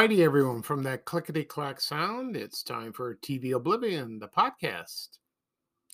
[0.00, 5.18] Alrighty, everyone, from that clickety clack sound, it's time for TV Oblivion, the podcast.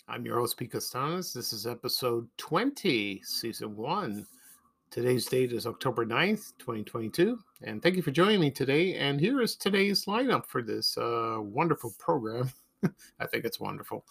[0.06, 1.32] I'm your host, Pete Kastanes.
[1.32, 4.24] This is episode 20, season one.
[4.92, 7.37] Today's date is October 9th, 2022.
[7.62, 8.95] And thank you for joining me today.
[8.95, 12.52] And here is today's lineup for this uh, wonderful program.
[13.18, 14.04] I think it's wonderful.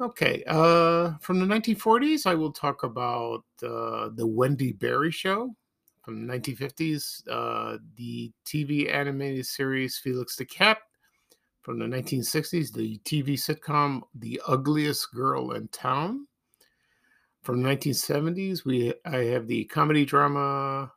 [0.00, 5.56] Okay, uh, from the 1940s, I will talk about uh, the Wendy Barrie Show
[6.06, 10.78] from the 1950s, uh, the TV animated series Felix the Cat.
[11.62, 16.28] From the 1960s, the TV sitcom The Ugliest Girl in Town.
[17.42, 20.92] From the 1970s, we I have the comedy drama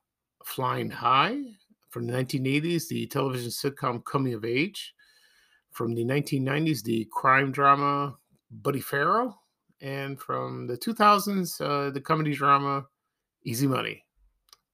[0.45, 1.41] Flying High.
[1.89, 4.93] From the 1980s, the television sitcom Coming of Age.
[5.71, 8.15] From the 1990s, the crime drama
[8.51, 9.39] Buddy Faro.
[9.81, 12.85] And from the 2000s, uh, the comedy drama
[13.43, 14.03] Easy Money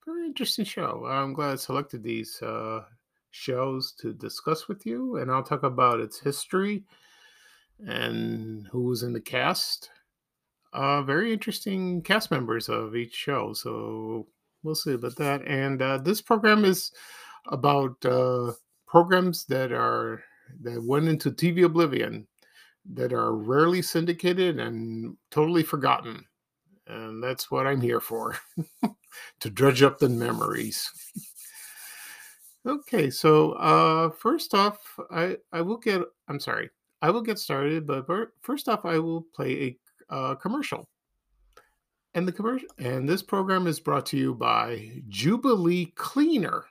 [0.05, 1.05] very interesting show.
[1.07, 2.83] I'm glad I selected these uh,
[3.31, 6.83] shows to discuss with you, and I'll talk about its history
[7.85, 9.89] and who was in the cast.
[10.73, 14.27] Uh, very interesting cast members of each show, so
[14.63, 15.41] we'll see about that.
[15.47, 16.91] And uh, this program is
[17.47, 18.51] about uh,
[18.87, 20.23] programs that are
[20.61, 22.27] that went into TV oblivion
[22.93, 26.23] that are rarely syndicated and totally forgotten.
[26.87, 28.37] And that's what I'm here for.
[29.39, 30.91] to dredge up the memories.
[32.65, 36.01] okay, so uh, first off, I I will get.
[36.27, 36.69] I'm sorry,
[37.01, 38.05] I will get started, but
[38.41, 39.77] first off, I will play
[40.09, 40.87] a uh, commercial.
[42.13, 46.65] And the commercial and this program is brought to you by Jubilee Cleaner,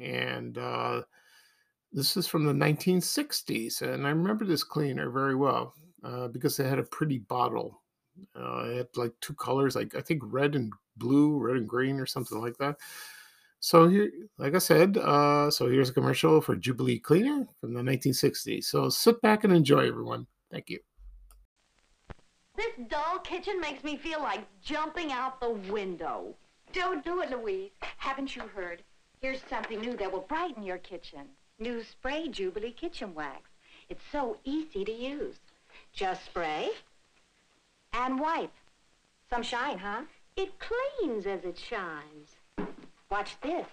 [0.00, 1.02] and uh,
[1.92, 6.66] this is from the 1960s, and I remember this cleaner very well uh, because it
[6.66, 7.81] had a pretty bottle.
[8.36, 11.98] Uh, it had like two colors, like I think red and blue, red and green,
[11.98, 12.76] or something like that.
[13.60, 17.80] So here, like I said, uh, so here's a commercial for Jubilee Cleaner from the
[17.80, 18.64] 1960s.
[18.64, 20.26] So sit back and enjoy, everyone.
[20.50, 20.80] Thank you.
[22.56, 26.34] This dull kitchen makes me feel like jumping out the window.
[26.72, 27.70] Don't do it, Louise.
[27.98, 28.82] Haven't you heard?
[29.20, 31.28] Here's something new that will brighten your kitchen.
[31.60, 33.48] New spray Jubilee Kitchen Wax.
[33.88, 35.36] It's so easy to use.
[35.92, 36.70] Just spray
[37.92, 38.52] and wipe.
[39.30, 40.02] Some shine, huh?
[40.36, 42.36] It cleans as it shines.
[43.10, 43.66] Watch this.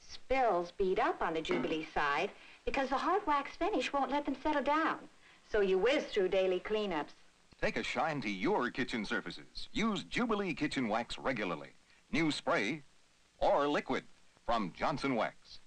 [0.00, 2.30] Spills beat up on the Jubilee side
[2.64, 4.98] because the hard wax finish won't let them settle down.
[5.50, 7.14] So you whiz through daily cleanups.
[7.60, 9.68] Take a shine to your kitchen surfaces.
[9.72, 11.70] Use Jubilee Kitchen Wax regularly.
[12.12, 12.82] New spray
[13.38, 14.04] or liquid
[14.46, 15.60] from Johnson Wax.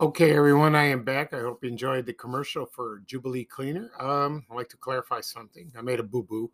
[0.00, 1.34] Okay, everyone, I am back.
[1.34, 3.90] I hope you enjoyed the commercial for Jubilee Cleaner.
[3.98, 5.72] Um, I'd like to clarify something.
[5.76, 6.52] I made a boo-boo.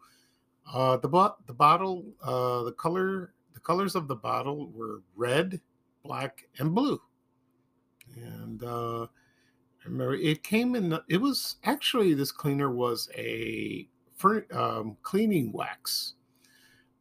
[0.73, 5.61] Uh, the bo- the bottle, uh, the color, the colors of the bottle were red,
[6.03, 6.99] black, and blue.
[8.17, 9.09] And uh, I
[9.85, 10.89] remember it came in.
[10.89, 16.15] The, it was actually this cleaner was a for, um, cleaning wax.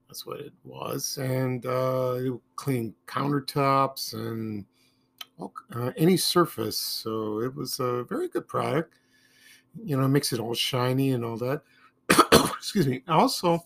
[0.09, 4.66] That's what it was, and uh, it cleaned countertops and
[5.76, 6.78] uh, any surface.
[6.78, 9.00] So it was a very good product.
[9.84, 11.62] You know, makes it all shiny and all that
[12.56, 13.04] excuse me.
[13.08, 13.66] Also,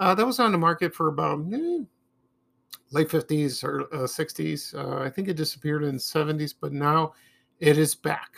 [0.00, 1.80] uh, that was on the market for about eh,
[2.90, 4.74] late 50s or uh, 60s.
[4.74, 7.12] Uh, I think it disappeared in the 70s, but now
[7.60, 8.30] it is back.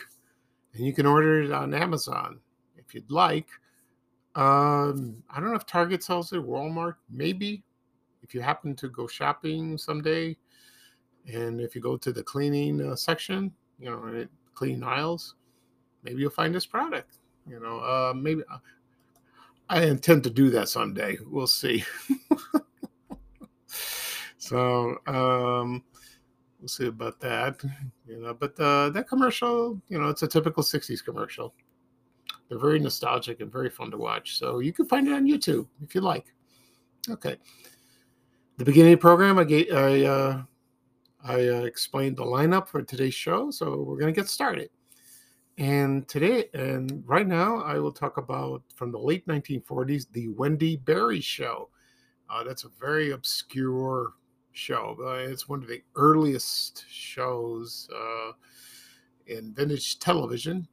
[0.75, 2.41] And you can order it on Amazon
[2.77, 3.49] if you'd like.
[4.35, 7.65] Um, I don't know if Target sells it, Walmart, maybe.
[8.23, 10.37] If you happen to go shopping someday,
[11.33, 15.35] and if you go to the cleaning uh, section, you know, clean aisles,
[16.03, 17.19] maybe you'll find this product.
[17.47, 18.59] You know, uh, maybe uh,
[19.69, 21.19] I intend to do that someday.
[21.27, 21.85] We'll see.
[24.39, 25.85] so um,
[26.61, 27.63] we'll see about that.
[28.07, 31.55] You know, but uh, that commercial, you know, it's a typical '60s commercial.
[32.49, 34.39] They're very nostalgic and very fun to watch.
[34.39, 36.33] So you can find it on YouTube if you like.
[37.11, 37.37] Okay.
[38.57, 40.43] The beginning of the program, I gave, I uh,
[41.25, 44.71] I uh, explained the lineup for today's show, so we're going to get started.
[45.59, 50.77] And today, and right now, I will talk about from the late 1940s, the Wendy
[50.77, 51.71] Barrie Show.
[52.31, 54.13] Uh, that's a very obscure
[54.53, 54.97] show.
[55.29, 58.33] It's one of the earliest shows uh,
[59.27, 60.69] in vintage television.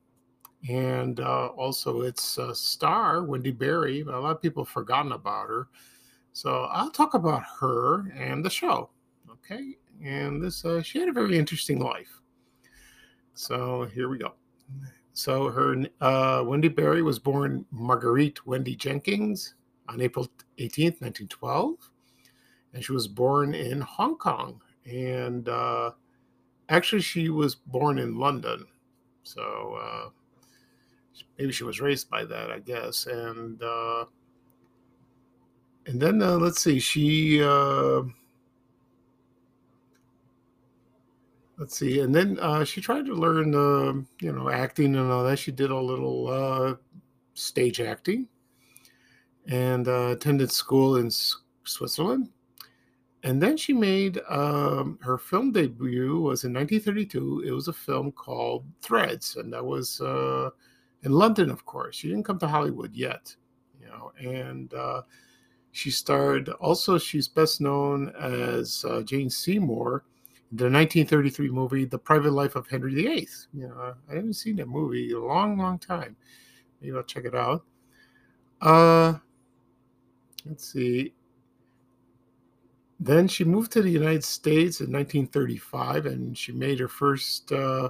[0.69, 4.01] And uh, also, its a star, Wendy Barrie.
[4.01, 5.67] A lot of people have forgotten about her.
[6.33, 8.89] So I'll talk about her and the show.
[9.31, 9.77] Okay.
[10.03, 12.21] And this, uh, she had a very interesting life.
[13.33, 14.33] So here we go.
[15.13, 19.55] So her uh, Wendy Barrie was born Marguerite Wendy Jenkins
[19.87, 20.27] on April
[20.57, 21.75] 18th, 1912,
[22.73, 25.91] and she was born in Hong Kong and uh,
[26.69, 28.65] actually, she was born in London,
[29.23, 30.09] so uh,
[31.37, 33.07] maybe she was raised by that, I guess.
[33.07, 34.05] And uh,
[35.87, 38.03] and then uh, let's see, she uh,
[41.57, 45.23] let's see, and then uh, she tried to learn, uh, you know, acting and all
[45.23, 45.39] that.
[45.39, 46.75] She did a little uh,
[47.33, 48.27] stage acting,
[49.47, 52.29] and uh, attended school in S- Switzerland.
[53.23, 57.43] And then she made um, her film debut was in 1932.
[57.47, 60.49] It was a film called Threads, and that was uh,
[61.03, 61.95] in London, of course.
[61.95, 63.35] She didn't come to Hollywood yet,
[63.81, 64.11] you know.
[64.19, 65.01] And uh,
[65.71, 66.49] she starred.
[66.49, 70.03] Also, she's best known as Jane Seymour
[70.57, 73.27] the 1933 movie *The Private Life of Henry VIII*.
[73.53, 76.15] You know, I haven't seen that movie in a long, long time.
[76.81, 77.63] Maybe I'll check it out.
[78.61, 79.15] Uh,
[80.45, 81.13] let's see.
[82.99, 87.89] Then she moved to the United States in 1935, and she made her first uh,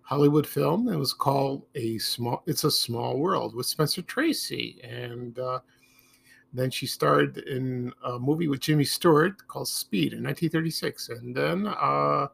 [0.00, 0.88] Hollywood film.
[0.88, 5.60] It was called "A Small." It's a Small World with Spencer Tracy, and uh,
[6.52, 11.66] then she starred in a movie with Jimmy Stewart called Speed in 1936, and then
[11.66, 12.28] uh,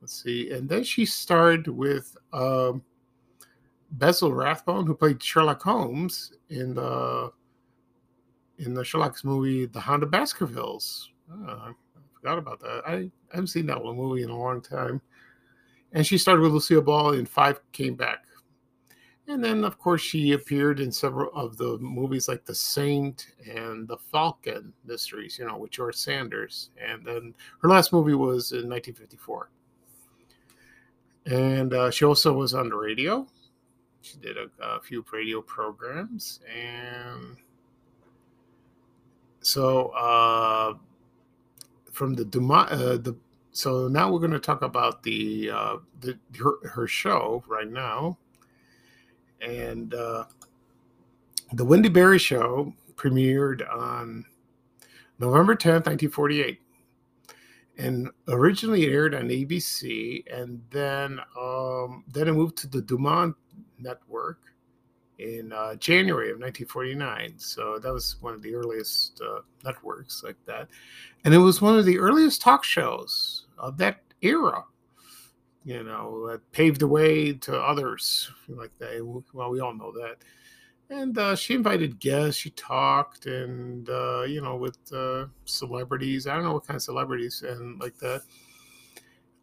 [0.00, 2.82] let's see, and then she starred with um,
[3.98, 7.32] Rathbone, who played Sherlock Holmes in the
[8.58, 11.08] in the Sherlock's movie, The Hound of Baskervilles.
[11.32, 11.72] Oh, I
[12.14, 12.82] forgot about that.
[12.86, 15.00] I, I haven't seen that one movie in a long time.
[15.92, 18.24] And she started with Lucille Ball in Five Came Back.
[19.30, 23.86] And then, of course, she appeared in several of the movies like The Saint and
[23.86, 26.70] The Falcon Mysteries, you know, with George Sanders.
[26.76, 27.32] And then
[27.62, 29.48] her last movie was in 1954.
[31.26, 33.24] And uh, she also was on the radio.
[34.02, 36.40] She did a, a few radio programs.
[36.52, 37.36] And
[39.42, 40.74] so uh,
[41.92, 43.16] from the Dumas, uh, the
[43.52, 48.18] so now we're going to talk about the uh, the her, her show right now,
[49.40, 50.24] and uh,
[51.52, 54.24] the Wendy Barrie show premiered on
[55.18, 56.60] November tenth, nineteen forty eight,
[57.78, 63.36] and originally aired on ABC, and then um, then it moved to the Dumont
[63.78, 64.40] network
[65.20, 67.34] in uh, January of 1949.
[67.38, 70.68] So that was one of the earliest uh, networks like that.
[71.24, 74.64] And it was one of the earliest talk shows of that era,
[75.64, 79.24] you know, that paved the way to others like that.
[79.32, 80.16] Well, we all know that.
[80.88, 86.26] And uh, she invited guests, she talked, and, uh, you know, with uh, celebrities.
[86.26, 88.22] I don't know what kind of celebrities and like that.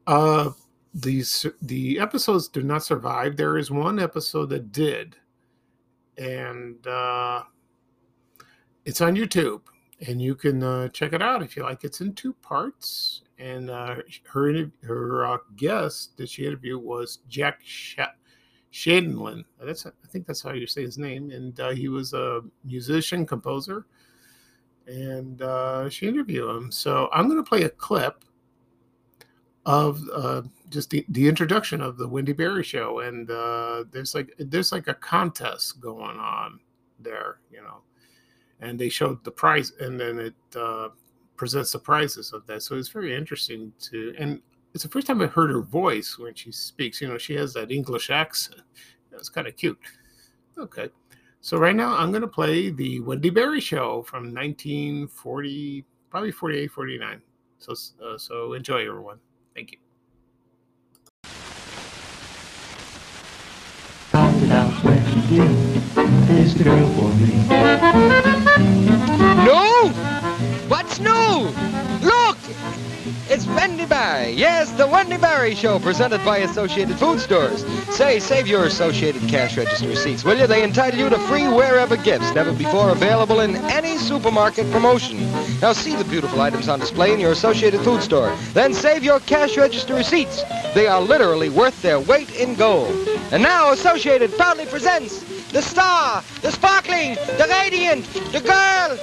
[0.06, 0.52] Uh,
[0.94, 3.38] these the episodes do not survive.
[3.38, 5.16] There is one episode that did,
[6.18, 7.44] and uh,
[8.86, 9.62] it's on YouTube,
[10.08, 11.84] and you can uh, check it out if you like.
[11.84, 17.60] It's in two parts, and uh, her her uh, guest that she interviewed was Jack
[17.64, 18.00] Sh-
[18.72, 19.44] Shadenlin.
[19.62, 23.26] That's I think that's how you say his name, and uh, he was a musician
[23.26, 23.86] composer,
[24.88, 26.72] and uh, she interviewed him.
[26.72, 28.24] So I'm going to play a clip
[29.66, 34.34] of uh, just the, the introduction of the Wendy Barrie show, and uh, there's like
[34.40, 36.60] there's like a contest going on
[37.00, 37.82] there, you know,
[38.62, 40.36] and they showed the prize, and then it
[41.38, 41.80] presents the
[42.34, 42.64] of that.
[42.64, 44.42] So it's very interesting to, and
[44.74, 47.00] it's the first time I heard her voice when she speaks.
[47.00, 48.62] You know, she has that English accent.
[49.14, 49.80] It's kind of cute.
[50.58, 50.90] Okay,
[51.42, 56.72] so right now I'm going to play the Wendy Barrie show from 1940, probably 48,
[56.72, 57.22] 49.
[57.60, 59.20] So uh, so enjoy everyone.
[59.56, 59.78] Thank you.
[64.12, 64.98] Found it out when
[65.32, 65.44] you
[66.38, 67.48] is the girl for me.
[69.46, 70.17] No?
[70.88, 72.08] What's new?
[72.08, 72.38] Look!
[73.30, 74.32] It's Wendy Barrie.
[74.32, 77.66] Yes, the Wendy Barrie Show, presented by Associated Food Stores.
[77.94, 80.48] Say, save your Associated cash register receipts, will you?
[80.48, 85.20] They entitle you to free wherever gifts, never before available in any supermarket promotion.
[85.60, 88.34] Now see the beautiful items on display in your Associated Food Store.
[88.54, 90.44] Then save your cash register receipts.
[90.74, 92.96] They are literally worth their weight in gold.
[93.34, 98.98] And now Associated proudly presents the star, the sparkling, the radiant, the girl.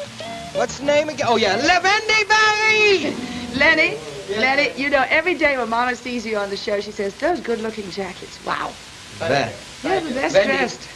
[0.54, 1.26] What's the name again?
[1.28, 3.58] Oh, yeah, Lavendi Barry!
[3.58, 3.98] Lenny,
[4.38, 7.40] Lenny, you know, every day when Mama sees you on the show, she says, those
[7.40, 8.72] good-looking jackets, wow.
[9.18, 9.52] That.
[9.82, 10.88] You're the best Wendy, dressed.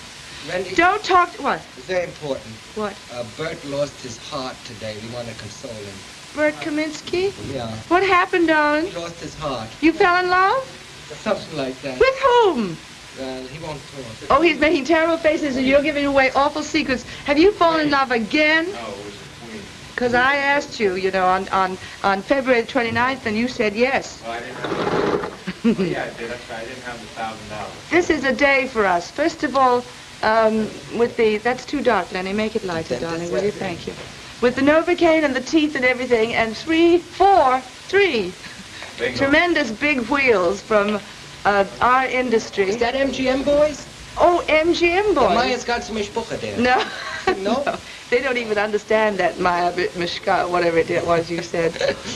[0.49, 1.61] Wendy, Don't talk, to, what?
[1.77, 2.55] it's very important.
[2.77, 2.95] What?
[3.12, 4.97] Uh, Bert lost his heart today.
[5.03, 5.95] We want to console him.
[6.37, 7.33] Bert Kaminsky?
[7.53, 8.87] Yeah, What happened, darling?
[8.87, 9.69] he lost his heart.
[9.81, 10.65] You fell in love?
[11.23, 11.99] Something like that.
[11.99, 12.77] With whom?
[13.19, 14.31] Well, he won't talk.
[14.31, 17.03] Oh, he's making terrible faces and you're giving away awful secrets.
[17.25, 18.67] Have you fallen in love again?
[18.67, 19.62] No, it was a queen.
[19.99, 24.23] Because I asked you, you know, on, on, on February 29th, and you said yes.
[24.25, 26.31] Oh, I didn't have oh, yeah, I did.
[26.31, 26.61] That's right.
[26.61, 27.73] I didn't have the thousand dollars.
[27.90, 29.11] This is a day for us.
[29.11, 29.85] First of all,
[30.23, 32.33] um, with the, that's too dark, Lenny.
[32.33, 33.50] Make it lighter, That- darling, will you?
[33.50, 33.55] right.
[33.55, 33.95] Thank you.
[34.40, 38.33] With the Novocaine and the teeth and everything, and three, four, three
[39.00, 39.19] Bingo.
[39.19, 41.00] tremendous big wheels from
[41.45, 42.69] uh, our industry.
[42.69, 43.85] Is that MGM boys?
[44.17, 45.28] Oh, MGM boys.
[45.31, 46.57] Yeah, Maya's got some Ishbucha there.
[46.57, 46.85] No.
[47.37, 47.62] No?
[48.11, 51.97] They don't even understand that Maya Bit Mishka, whatever it was you said.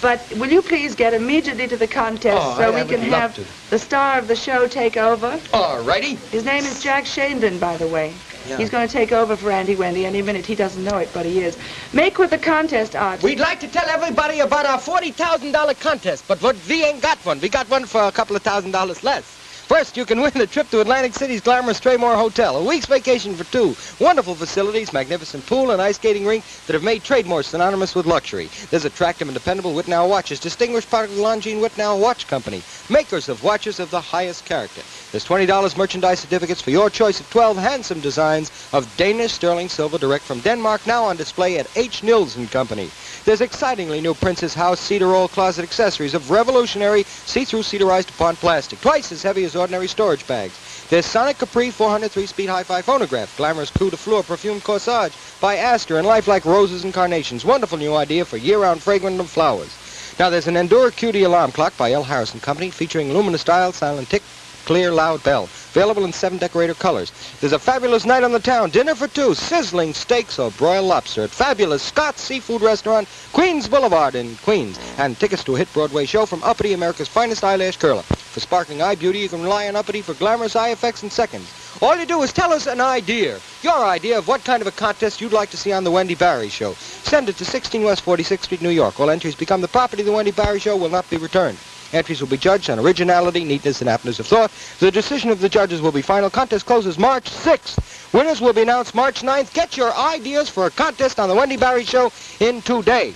[0.00, 3.34] But will you please get immediately to the contest Oh, so I- we can have
[3.34, 3.44] to.
[3.70, 5.40] the star of the show take over?
[5.52, 6.14] All righty.
[6.30, 8.14] His name is Jack Shandon, by the way.
[8.46, 8.58] Yeah.
[8.58, 10.46] He's going to take over for Andy Wendy any minute.
[10.46, 11.58] He doesn't know it, but he is.
[11.92, 13.24] Make with the contest, Art.
[13.24, 17.40] We'd like to tell everybody about our $40,000 contest, but what, we ain't got one.
[17.40, 19.36] We got one for a couple of thousand dollars less.
[19.68, 23.34] First, you can win a trip to Atlantic City's glamorous Traymore Hotel, a week's vacation
[23.34, 23.76] for two.
[24.00, 28.48] Wonderful facilities, magnificent pool, and ice skating rink that have made Traymore synonymous with luxury.
[28.70, 33.28] There's attractive and dependable Wittnauer watches, distinguished product of the Longines Wittnauer Watch Company, makers
[33.28, 34.80] of watches of the highest character.
[35.10, 39.96] There's $20 merchandise certificates for your choice of 12 handsome designs of Danish sterling silver
[39.96, 42.02] direct from Denmark, now on display at H.
[42.02, 42.90] Nils and Company.
[43.24, 48.82] There's excitingly new Princess House cedar roll closet accessories of revolutionary see-through cedarized upon plastic,
[48.82, 50.86] twice as heavy as ordinary storage bags.
[50.90, 56.06] There's Sonic Capri 403-speed hi-fi phonograph, glamorous Coup de Fleur perfume corsage by Astor, and
[56.06, 57.46] lifelike roses and carnations.
[57.46, 59.74] Wonderful new idea for year-round fragrant of flowers.
[60.18, 62.04] Now there's an Endura QD alarm clock by L.
[62.04, 64.22] Harrison Company featuring luminous dial, silent tick,
[64.68, 65.44] clear, loud bell.
[65.44, 67.10] Available in seven decorator colors.
[67.40, 68.68] There's a fabulous night on the town.
[68.68, 69.32] Dinner for two.
[69.32, 74.78] Sizzling steaks or broiled lobster at fabulous Scott's Seafood Restaurant, Queens Boulevard in Queens.
[74.98, 78.02] And tickets to a hit Broadway show from Uppity, America's finest eyelash curler.
[78.02, 81.48] For sparkling eye beauty, you can rely on Uppity for glamorous eye effects in seconds.
[81.80, 83.40] All you do is tell us an idea.
[83.62, 86.14] Your idea of what kind of a contest you'd like to see on the Wendy
[86.14, 86.74] Barrie Show.
[86.74, 89.00] Send it to 16 West 46th Street, New York.
[89.00, 91.56] All entries become the property of the Wendy Barrie Show will not be returned.
[91.92, 94.52] Entries will be judged on originality, neatness, and aptness of thought.
[94.78, 96.28] The decision of the judges will be final.
[96.28, 98.12] Contest closes March 6th.
[98.12, 99.52] Winners will be announced March 9th.
[99.54, 103.14] Get your ideas for a contest on the Wendy Barrie Show in today.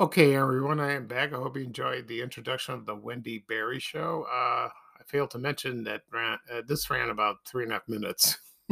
[0.00, 1.32] Okay, everyone, I am back.
[1.32, 4.26] I hope you enjoyed the introduction of the Wendy Barrie Show.
[4.30, 6.36] Uh, I failed to mention that uh,
[6.68, 8.38] this ran about three and a half minutes.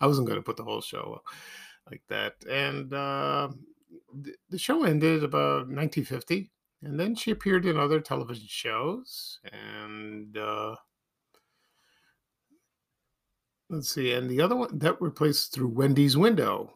[0.00, 1.20] I wasn't going to put the whole show
[1.90, 2.36] like that.
[2.48, 3.48] And uh,
[4.50, 6.50] the show ended about 1950,
[6.82, 9.40] and then she appeared in other television shows.
[9.52, 10.76] And uh,
[13.70, 16.74] let's see, and the other one that replaced through Wendy's Window.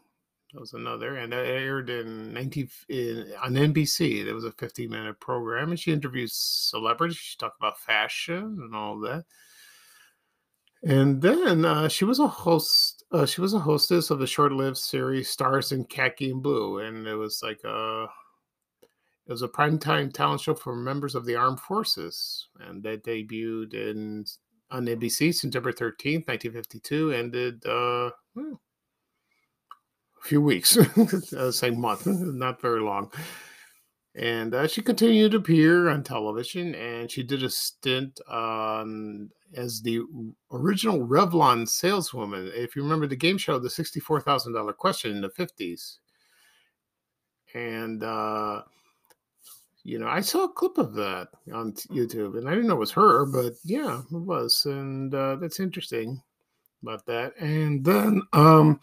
[0.55, 4.25] That was another, and that aired in 19 in, on NBC.
[4.25, 7.19] There was a 15 minute program, and she interviewed celebrities.
[7.19, 9.25] She talked about fashion and all that.
[10.83, 12.98] And then uh, she was a host.
[13.11, 17.07] Uh, she was a hostess of the short-lived series Stars in Khaki and Blue, and
[17.07, 18.07] it was like a
[19.27, 23.73] it was a primetime talent show for members of the armed forces, and that debuted
[23.73, 24.25] in
[24.71, 28.61] on NBC September 13th, 1952, ended uh, well,
[30.23, 30.77] a few weeks,
[31.33, 33.11] uh, same month, not very long.
[34.19, 38.19] And uh, she continued to appear on television, and she did a stint
[39.55, 40.01] as the
[40.51, 42.51] original Revlon saleswoman.
[42.53, 46.01] If you remember the game show, the sixty-four thousand dollar question in the fifties,
[47.55, 48.63] and uh,
[49.85, 52.81] you know, I saw a clip of that on YouTube, and I didn't know it
[52.81, 56.21] was her, but yeah, it was, and uh, that's interesting
[56.83, 57.35] about that.
[57.39, 58.81] And then, um,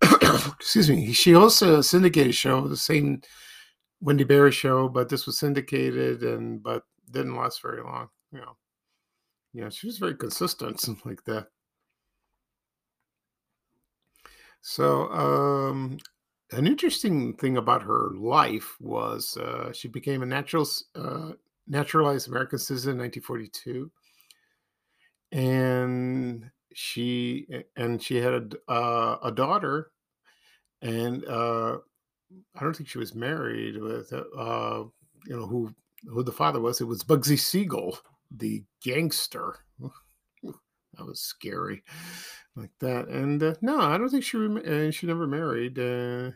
[0.02, 3.22] excuse me, she also a syndicated show, the same
[4.00, 8.08] Wendy Barrie show, but this was syndicated and but didn't last very long.
[8.32, 8.56] You know,
[9.52, 11.48] yeah, she was very consistent, like that.
[14.60, 15.98] So, um,
[16.52, 21.32] an interesting thing about her life was uh, she became a natural, uh,
[21.66, 23.90] naturalized American citizen in 1942,
[25.32, 29.90] and she and she had a, uh, a daughter,
[30.82, 31.78] and uh,
[32.54, 34.84] I don't think she was married with uh,
[35.26, 35.74] you know who
[36.06, 36.80] who the father was.
[36.80, 37.98] It was Bugsy Siegel,
[38.30, 39.58] the gangster.
[39.80, 41.82] that was scary,
[42.56, 43.08] like that.
[43.08, 45.78] And uh, no, I don't think she rem- uh, she never married.
[45.78, 46.32] Uh,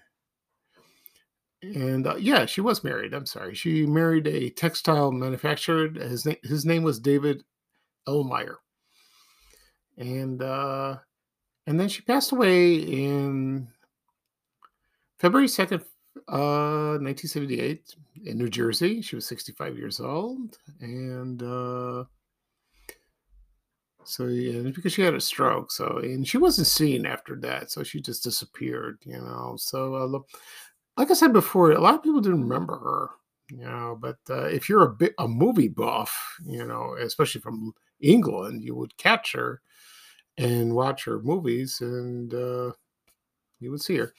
[1.63, 3.15] and uh, yeah, she was married.
[3.15, 5.89] I'm sorry, she married a textile manufacturer.
[5.91, 7.45] His name his name was David
[8.09, 8.57] Elmeyer,
[9.97, 10.97] and uh,
[11.67, 13.69] and then she passed away in
[15.23, 15.81] February 2nd,
[16.29, 19.01] uh, 1978, in New Jersey.
[19.01, 20.59] She was 65 years old.
[20.81, 22.05] And uh,
[24.05, 27.85] So yeah, because she had a stroke, so and she wasn't seen after that, so
[27.85, 29.55] she just disappeared, you know.
[29.59, 30.29] So uh, look,
[30.97, 33.11] like I said before, a lot of people didn't remember her,
[33.51, 33.97] you know.
[34.01, 38.75] But uh, if you're a bit a movie buff, you know, especially from England, you
[38.75, 39.63] would catch her
[40.39, 42.73] and watch her movies, and uh,
[43.63, 44.13] you would see her.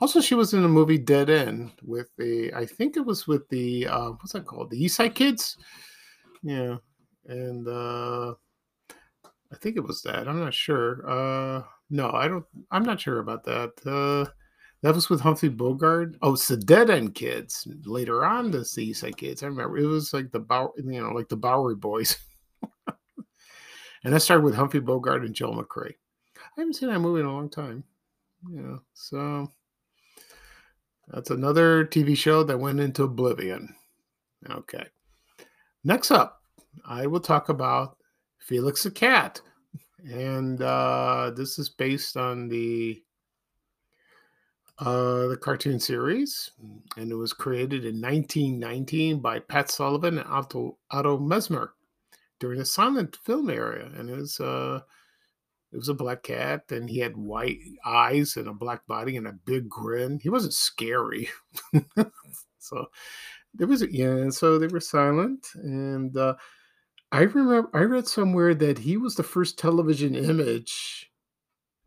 [0.00, 3.48] Also, she was in the movie Dead End with the, I think it was with
[3.48, 4.70] the, uh, what's that called?
[4.70, 5.56] The East Side Kids.
[6.42, 6.76] Yeah,
[7.26, 8.34] and uh,
[9.52, 10.28] I think it was that.
[10.28, 11.08] I'm not sure.
[11.08, 12.44] Uh, no, I don't.
[12.70, 13.72] I'm not sure about that.
[13.84, 14.30] Uh,
[14.82, 16.16] that was with Humphrey Bogart.
[16.22, 17.66] Oh, it's the Dead End Kids.
[17.84, 19.42] Later on, the East Side Kids.
[19.42, 22.16] I remember it was like the Bow, you know, like the Bowery Boys.
[24.04, 25.94] and that started with Humphrey Bogart and Joel McCrea.
[26.36, 27.84] I haven't seen that movie in a long time.
[28.50, 29.50] Yeah, so
[31.08, 33.74] that's another TV show that went into oblivion.
[34.48, 34.86] Okay.
[35.84, 36.42] Next up,
[36.86, 37.96] I will talk about
[38.38, 39.40] Felix the Cat.
[40.08, 43.02] And uh, this is based on the
[44.78, 46.52] uh, the cartoon series,
[46.96, 51.70] and it was created in 1919 by Pat Sullivan and Otto, Otto Messmer
[52.38, 54.80] during the silent film era, and it was uh,
[55.72, 59.26] it was a black cat, and he had white eyes and a black body and
[59.26, 60.18] a big grin.
[60.22, 61.28] He wasn't scary,
[62.58, 62.86] so
[63.54, 64.06] there was yeah.
[64.06, 66.34] And so they were silent, and uh,
[67.12, 71.10] I remember I read somewhere that he was the first television image,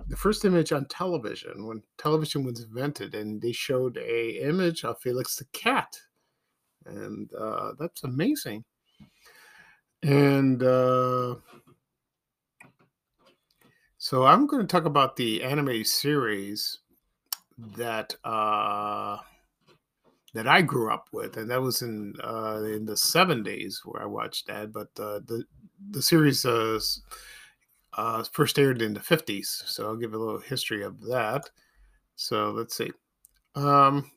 [0.08, 5.00] the first image on television when television was invented, and they showed a image of
[5.00, 5.98] Felix the cat,
[6.86, 8.64] and uh, that's amazing.
[10.04, 11.36] And uh,
[14.12, 16.80] so I'm going to talk about the anime series
[17.78, 19.16] that uh,
[20.34, 24.08] that I grew up with, and that was in uh, in the '70s where I
[24.08, 24.74] watched that.
[24.74, 25.46] But uh, the
[25.92, 26.78] the series uh,
[27.94, 31.50] uh, first aired in the '50s, so I'll give a little history of that.
[32.18, 32.92] So let's see.
[33.56, 34.12] Um,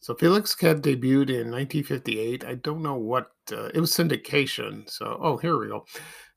[0.00, 2.44] so Felix Cat debuted in 1958.
[2.44, 4.90] I don't know what uh, it was syndication.
[4.90, 5.84] So oh, here we go.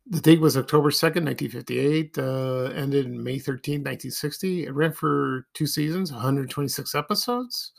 [0.07, 4.65] The date was October 2nd, 1958, uh, ended May 13, 1960.
[4.65, 7.73] It ran for two seasons, 126 episodes,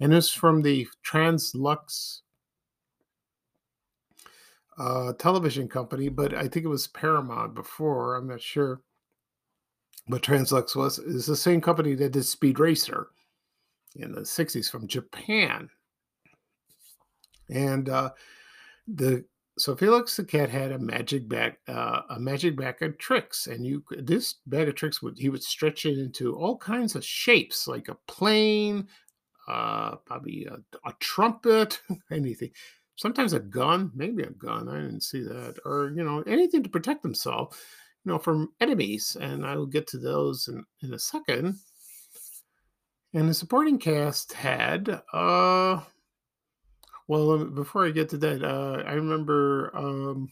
[0.00, 2.22] and it's from the Translux
[4.78, 8.16] uh, television company, but I think it was Paramount before.
[8.16, 8.80] I'm not sure.
[10.08, 13.08] But Translux was is the same company that did Speed Racer
[13.96, 15.68] in the 60s from Japan.
[17.50, 18.10] And uh,
[18.88, 19.24] the
[19.60, 23.66] so Felix the cat had a magic bag, uh, a magic bag of tricks, and
[23.66, 27.68] you this bag of tricks would he would stretch it into all kinds of shapes,
[27.68, 28.88] like a plane,
[29.48, 30.56] uh, probably a,
[30.88, 32.50] a trumpet, anything.
[32.96, 34.68] Sometimes a gun, maybe a gun.
[34.68, 37.62] I didn't see that, or you know anything to protect himself,
[38.04, 39.16] you know, from enemies.
[39.20, 41.56] And I will get to those in in a second.
[43.12, 45.80] And the supporting cast had uh
[47.10, 50.30] well, before I get to that, uh, I remember um,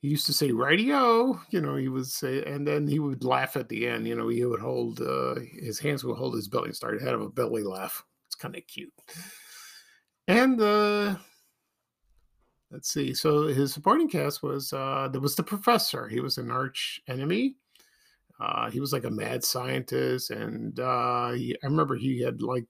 [0.00, 1.38] he used to say radio.
[1.50, 4.08] You know, he would say, and then he would laugh at the end.
[4.08, 7.20] You know, he would hold uh, his hands would hold his belly and start have
[7.20, 8.02] a belly laugh.
[8.26, 8.90] It's kind of cute.
[10.26, 11.16] And uh,
[12.70, 13.12] let's see.
[13.12, 16.08] So his supporting cast was uh, there was the professor.
[16.08, 17.56] He was an arch enemy.
[18.40, 22.64] Uh, he was like a mad scientist, and uh, he, I remember he had like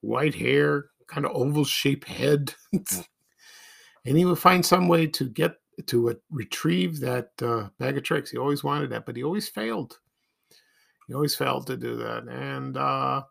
[0.00, 2.54] white hair, kind of oval shaped head.
[2.72, 8.02] and he would find some way to get to uh, retrieve that uh, bag of
[8.02, 8.30] tricks.
[8.30, 9.98] He always wanted that, but he always failed.
[11.06, 12.24] He always failed to do that.
[12.28, 13.22] And uh,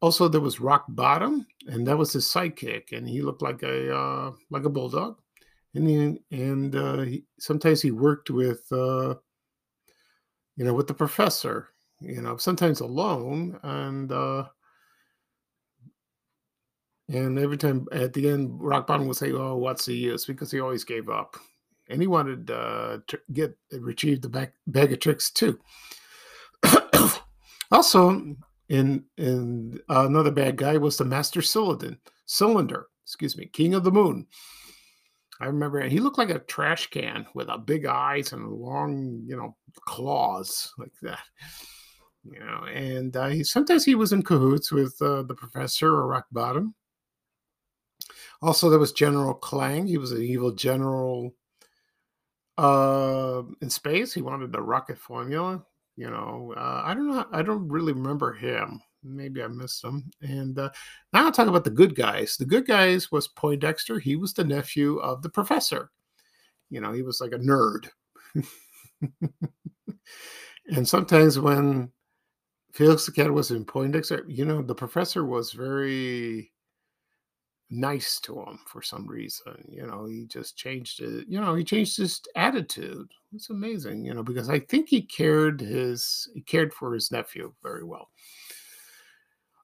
[0.00, 3.94] also there was Rock Bottom, and that was his sidekick, and he looked like a
[3.94, 5.18] uh, like a bulldog.
[5.74, 9.14] And he, and uh, he, sometimes he worked with uh,
[10.56, 11.68] you know with the professor.
[12.00, 14.44] You know, sometimes alone, and uh,
[17.08, 20.50] and every time at the end, Rock Bottom would say, "Oh, what's the use?" Because
[20.50, 21.36] he always gave up,
[21.88, 25.58] and he wanted uh, to get retrieve the back, bag of tricks too.
[27.72, 28.36] also,
[28.68, 33.84] in in uh, another bad guy was the Master Cylinder, Cylinder, excuse me, King of
[33.84, 34.26] the Moon.
[35.40, 39.36] I remember he looked like a trash can with a big eyes and long, you
[39.36, 41.20] know, claws like that.
[42.24, 46.08] You know, and uh, he sometimes he was in cahoots with uh, the professor or
[46.08, 46.74] Rock Bottom
[48.40, 49.86] also, there was General Klang.
[49.86, 51.34] He was an evil general
[52.56, 54.12] uh, in space.
[54.12, 55.64] He wanted the rocket formula.
[55.96, 57.26] You know, uh, I don't know.
[57.32, 58.80] I don't really remember him.
[59.02, 60.10] Maybe I missed him.
[60.22, 60.70] And uh,
[61.12, 62.36] now I'll talk about the good guys.
[62.36, 63.98] The good guys was Poindexter.
[63.98, 65.90] He was the nephew of the professor.
[66.70, 67.88] You know, he was like a nerd.
[70.68, 71.90] and sometimes when
[72.72, 76.52] Felix the Cat was in Poindexter, you know, the professor was very
[77.70, 79.64] nice to him for some reason.
[79.68, 81.26] You know, he just changed it.
[81.28, 83.10] You know, he changed his attitude.
[83.34, 84.04] It's amazing.
[84.04, 88.08] You know, because I think he cared his he cared for his nephew very well.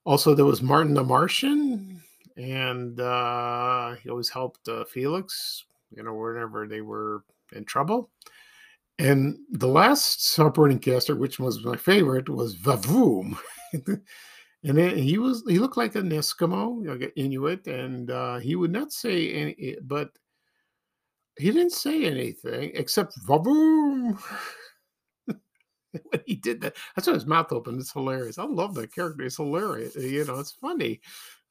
[0.05, 2.03] Also, there was Martin the Martian,
[2.37, 5.65] and uh, he always helped uh, Felix.
[5.91, 8.11] You know, whenever they were in trouble.
[8.99, 13.37] And the last supporting caster, which was my favorite, was Vavoom.
[14.65, 18.57] and it, he was he looked like an Eskimo, like an Inuit, and uh, he
[18.57, 20.11] would not say any, eh, but
[21.39, 24.19] he didn't say anything except Vavoom.
[25.27, 27.81] when he did that, that's why his mouth opened.
[27.81, 28.39] It's hilarious.
[28.39, 29.25] I love that character.
[29.25, 29.97] It's hilarious.
[29.97, 31.01] You know, it's funny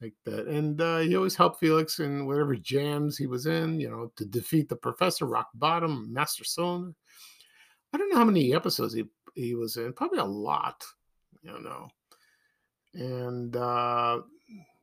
[0.01, 0.47] like that.
[0.47, 4.25] And uh, he always helped Felix in whatever jams he was in, you know, to
[4.25, 6.93] defeat the professor, Rock Bottom, Master Cylinder.
[7.93, 10.83] I don't know how many episodes he, he was in, probably a lot,
[11.41, 11.89] you know.
[12.93, 14.21] And uh,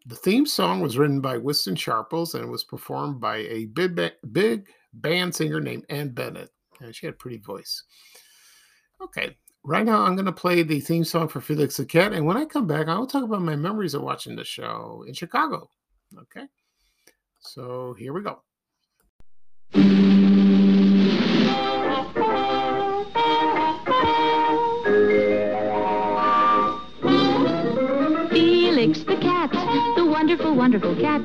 [0.07, 4.01] the theme song was written by Winston Sharples and was performed by a big,
[4.33, 6.51] big band singer named Ann Bennett.
[6.81, 7.83] And she had a pretty voice.
[9.03, 12.12] Okay, right now I'm going to play the theme song for Felix the Cat.
[12.12, 15.05] And when I come back, I will talk about my memories of watching the show
[15.07, 15.70] in Chicago.
[16.18, 16.46] Okay,
[17.40, 18.42] so here we go.
[30.61, 31.25] Wonderful, cat.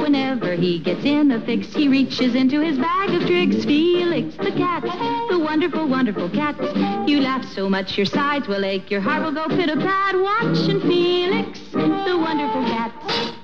[0.00, 3.64] Whenever he gets in a fix, he reaches into his bag of tricks.
[3.64, 4.84] Felix the cat,
[5.28, 6.54] the wonderful, wonderful cat.
[7.08, 10.14] You laugh so much your sides will ache, your heart will go pit-a-pat.
[10.14, 13.34] Watching Felix, the wonderful cat.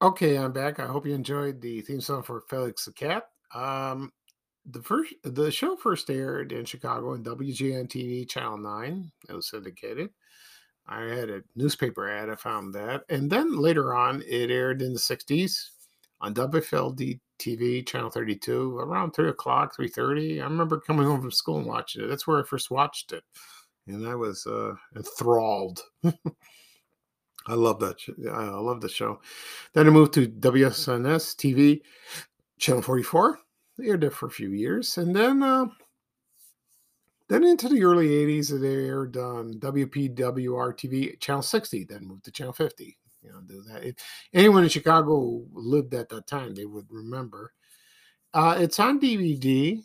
[0.00, 0.78] Okay, I'm back.
[0.78, 3.24] I hope you enjoyed the theme song for Felix the Cat.
[3.52, 4.12] Um,
[4.66, 9.12] the first the show first aired in Chicago on WGN TV Channel 9.
[9.28, 10.10] It was syndicated.
[10.86, 13.04] I had a newspaper ad, I found that.
[13.08, 15.70] And then later on, it aired in the 60s
[16.20, 20.40] on WFLD TV, Channel 32, around 3 o'clock, 3.30.
[20.40, 22.08] I remember coming home from school and watching it.
[22.08, 23.22] That's where I first watched it.
[23.86, 25.82] And I was uh, enthralled.
[26.04, 27.96] I love that.
[28.32, 29.20] I love the show.
[29.74, 31.80] Then I moved to WSNS TV,
[32.58, 33.38] Channel 44
[33.78, 35.66] they aired it for a few years, and then uh,
[37.28, 41.84] then into the early '80s, they aired on WPWR TV Channel 60.
[41.84, 42.96] Then moved to Channel 50.
[43.22, 43.84] You know, do that.
[43.84, 43.94] If
[44.34, 47.52] anyone in Chicago lived at that time, they would remember.
[48.34, 49.82] Uh, it's on DVD.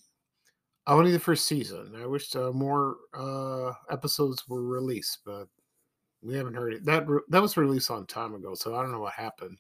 [0.88, 1.94] Only the first season.
[2.02, 5.48] I wish uh, more uh, episodes were released, but
[6.22, 6.86] we haven't heard it.
[6.86, 9.58] That re- that was released on time ago, so I don't know what happened.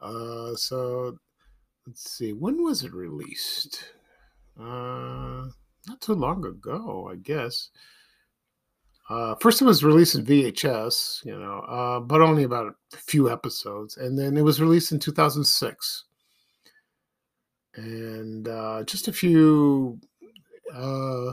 [0.00, 1.16] Uh, so
[1.88, 3.82] let's see, when was it released?
[4.60, 5.46] Uh,
[5.86, 7.70] not too long ago, I guess.
[9.08, 13.30] Uh, first, it was released in VHS, you know, uh, but only about a few
[13.30, 16.04] episodes, and then it was released in 2006,
[17.76, 19.98] and uh, just a few
[20.74, 21.32] uh,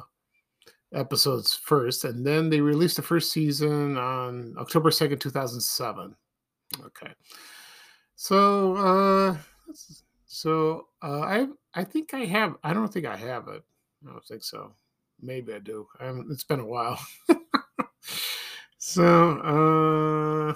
[0.94, 6.16] episodes first, and then they released the first season on October 2nd, 2007.
[6.82, 7.12] Okay,
[8.16, 9.38] so uh,
[10.36, 12.58] so uh, I I think I have.
[12.62, 13.64] I don't think I have it.
[14.06, 14.74] I don't think so.
[15.22, 15.88] Maybe I do.
[15.98, 17.00] I it's been a while.
[18.78, 20.56] so uh,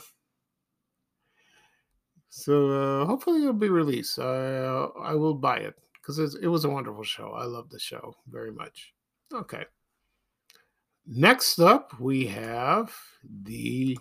[2.29, 4.19] so uh, hopefully it'll be released.
[4.19, 7.31] Uh, I will buy it because it was a wonderful show.
[7.31, 8.93] I love the show very much.
[9.33, 9.63] Okay.
[11.07, 13.97] Next up, we have the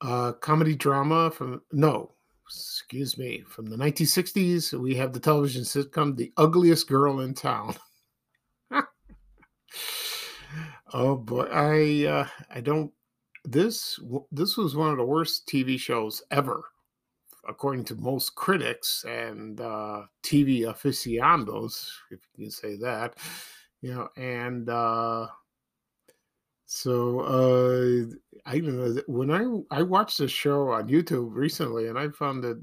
[0.00, 2.13] uh, comedy drama from no
[2.46, 7.74] excuse me, from the 1960s, we have the television sitcom The Ugliest Girl in Town.
[10.92, 12.92] oh boy, I uh, I don't
[13.44, 13.98] this
[14.32, 16.64] this was one of the worst TV shows ever,
[17.48, 23.16] according to most critics and uh, TV aficionados, if you can say that.
[23.82, 25.26] You know, and uh,
[26.74, 31.96] so uh, I don't know when I I watched the show on YouTube recently, and
[31.96, 32.56] I found it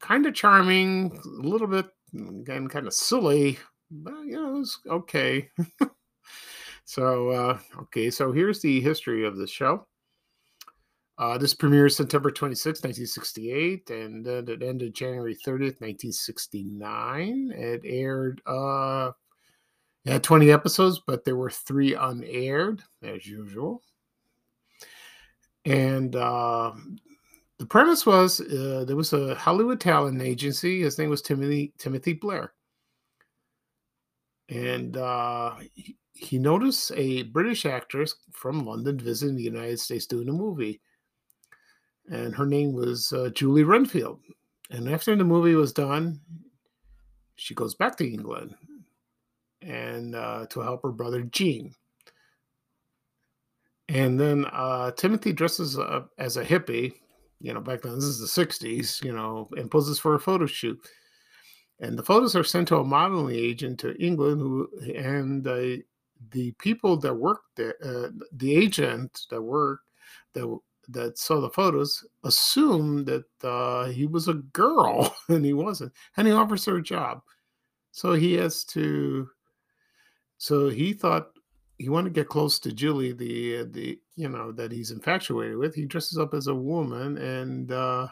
[0.00, 3.58] kind of charming, a little bit again kind of silly,
[3.90, 5.50] but you know it was okay.
[6.86, 9.86] so uh, okay, so here's the history of the show.
[11.18, 17.52] Uh, this premiered September 26, 1968, and then it ended January 30th, 1969.
[17.54, 19.12] It aired uh,
[20.12, 23.82] had 20 episodes, but there were three unaired, as usual.
[25.64, 26.72] And uh,
[27.58, 30.82] the premise was uh, there was a Hollywood talent agency.
[30.82, 32.52] His name was Timothy Timothy Blair,
[34.50, 40.28] and uh, he, he noticed a British actress from London visiting the United States doing
[40.28, 40.82] a movie,
[42.10, 44.20] and her name was uh, Julie Renfield.
[44.70, 46.20] And after the movie was done,
[47.36, 48.54] she goes back to England
[49.64, 51.74] and uh, to help her brother Gene.
[53.88, 56.94] And then uh, Timothy dresses up as a hippie,
[57.40, 60.46] you know, back then, this is the 60s, you know, and poses for a photo
[60.46, 60.80] shoot.
[61.80, 65.82] And the photos are sent to a modeling agent to England, who and uh,
[66.30, 69.84] the people that worked there, uh, the agent that worked
[70.32, 75.92] that that saw the photos assumed that uh, he was a girl, and he wasn't,
[76.16, 77.20] and he offers her a job.
[77.92, 79.28] So he has to.
[80.44, 81.30] So he thought
[81.78, 85.74] he wanted to get close to Julie, the the you know that he's infatuated with.
[85.74, 88.08] He dresses up as a woman, and uh,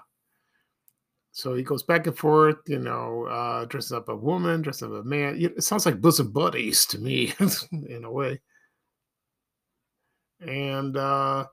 [1.33, 2.57] so he goes back and forth.
[2.67, 5.37] You know, uh, dresses up a woman, dresses up a man.
[5.39, 7.35] It sounds like bosom buddies to me,
[7.87, 8.41] in a way.
[10.41, 11.45] And uh,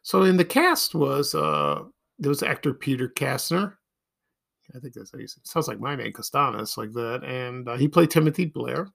[0.00, 1.82] so in the cast was uh,
[2.18, 3.74] there was actor Peter Kastner.
[4.74, 7.24] I think that's how sounds like my name, Kastanes, like that.
[7.24, 8.88] And uh, he played Timothy Blair.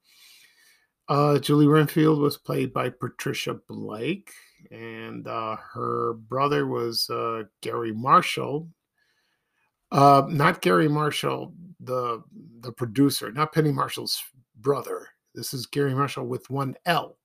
[1.09, 4.31] Uh, Julie Renfield was played by Patricia Brake,
[4.69, 8.69] and uh, her brother was uh, Gary Marshall.
[9.91, 12.21] Uh, not Gary Marshall, the
[12.59, 14.21] the producer, not Penny Marshall's
[14.61, 15.07] brother.
[15.33, 17.17] This is Gary Marshall with one L,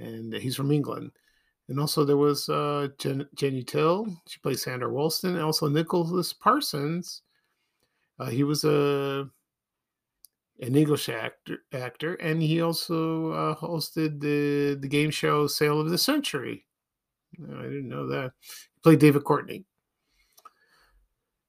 [0.00, 1.12] and he's from England.
[1.68, 4.06] And also there was uh, Jen, Jenny Till.
[4.28, 5.30] She plays Sandra Wolston.
[5.30, 7.22] And also Nicholas Parsons.
[8.18, 9.28] Uh, he was a
[10.60, 15.90] an English actor, actor, and he also uh, hosted the the game show Sale of
[15.90, 16.64] the Century.
[17.42, 18.32] I didn't know that.
[18.40, 19.64] He played David Courtney.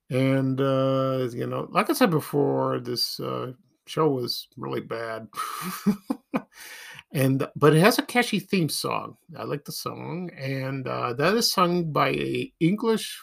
[0.09, 3.53] And uh, you know, like I said before, this uh,
[3.85, 5.27] show was really bad.
[7.11, 9.17] and but it has a catchy theme song.
[9.37, 13.19] I like the song, and uh, that is sung by a English,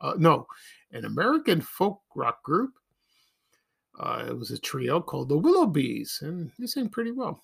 [0.00, 0.46] uh, no,
[0.92, 2.72] an American folk rock group
[3.98, 7.42] uh, it was a trio called the Will-O-Bees, and they sang pretty well.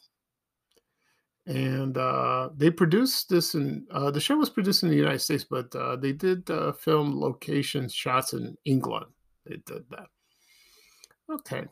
[1.46, 5.44] And uh, they produced this, and uh, the show was produced in the United States,
[5.44, 9.06] but uh, they did uh, film location shots in England.
[9.46, 10.06] They did that.
[11.30, 11.64] Okay.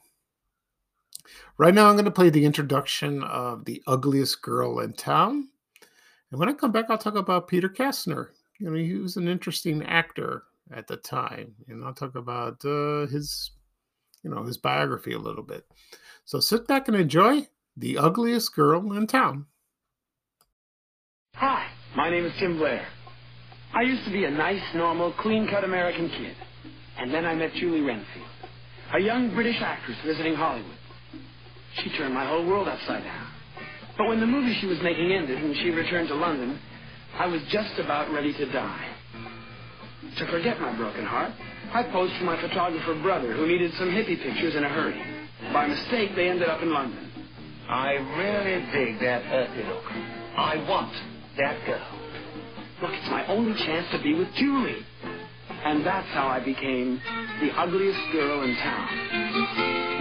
[1.59, 5.49] Right now, I'm going to play the introduction of The Ugliest Girl in Town.
[6.31, 8.29] And when I come back, I'll talk about Peter Kastner.
[8.59, 11.55] You know, he was an interesting actor at the time.
[11.69, 13.51] And I'll talk about uh, his
[14.22, 15.66] you know, his biography a little bit.
[16.24, 19.46] So sit back and enjoy The Ugliest Girl in Town.
[21.35, 22.87] Hi, my name is Tim Blair.
[23.74, 26.35] I used to be a nice, normal, clean-cut American kid.
[26.98, 28.26] And then I met Julie Renfield,
[28.92, 30.76] a young British actress visiting Hollywood.
[31.76, 33.26] She turned my whole world upside down.
[33.96, 36.59] But when the movie she was making ended and she returned to London,
[37.14, 38.88] I was just about ready to die.
[40.18, 41.33] To forget my broken heart,
[41.72, 45.00] I posed for my photographer brother who needed some hippie pictures in a hurry.
[45.52, 47.12] By mistake, they ended up in London.
[47.68, 49.85] I really dig that earthy look.
[50.37, 50.92] I want
[51.37, 51.87] that girl.
[52.81, 54.87] Look, it's my only chance to be with Julie.
[55.64, 57.00] And that's how I became
[57.40, 59.97] the ugliest girl in town.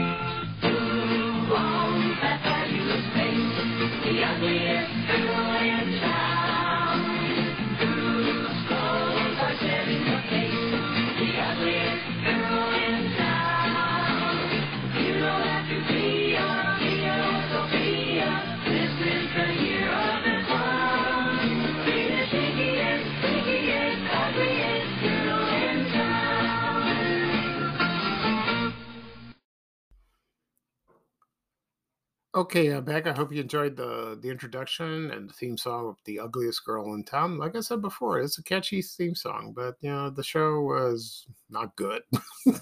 [32.47, 33.07] Okay, I'm back.
[33.07, 36.93] I hope you enjoyed the the introduction and the theme song of "The Ugliest Girl
[36.93, 40.23] in Town." Like I said before, it's a catchy theme song, but you know the
[40.23, 42.03] show was not good.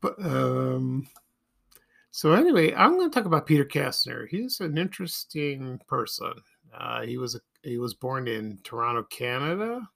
[0.00, 1.06] but um,
[2.10, 4.26] so anyway, I'm going to talk about Peter Kastner.
[4.26, 6.32] He's an interesting person.
[6.76, 9.88] Uh, he was a, he was born in Toronto, Canada,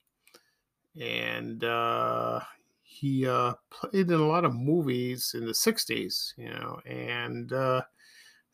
[0.97, 2.39] and uh,
[2.81, 7.81] he uh, played in a lot of movies in the 60s, you know, and uh,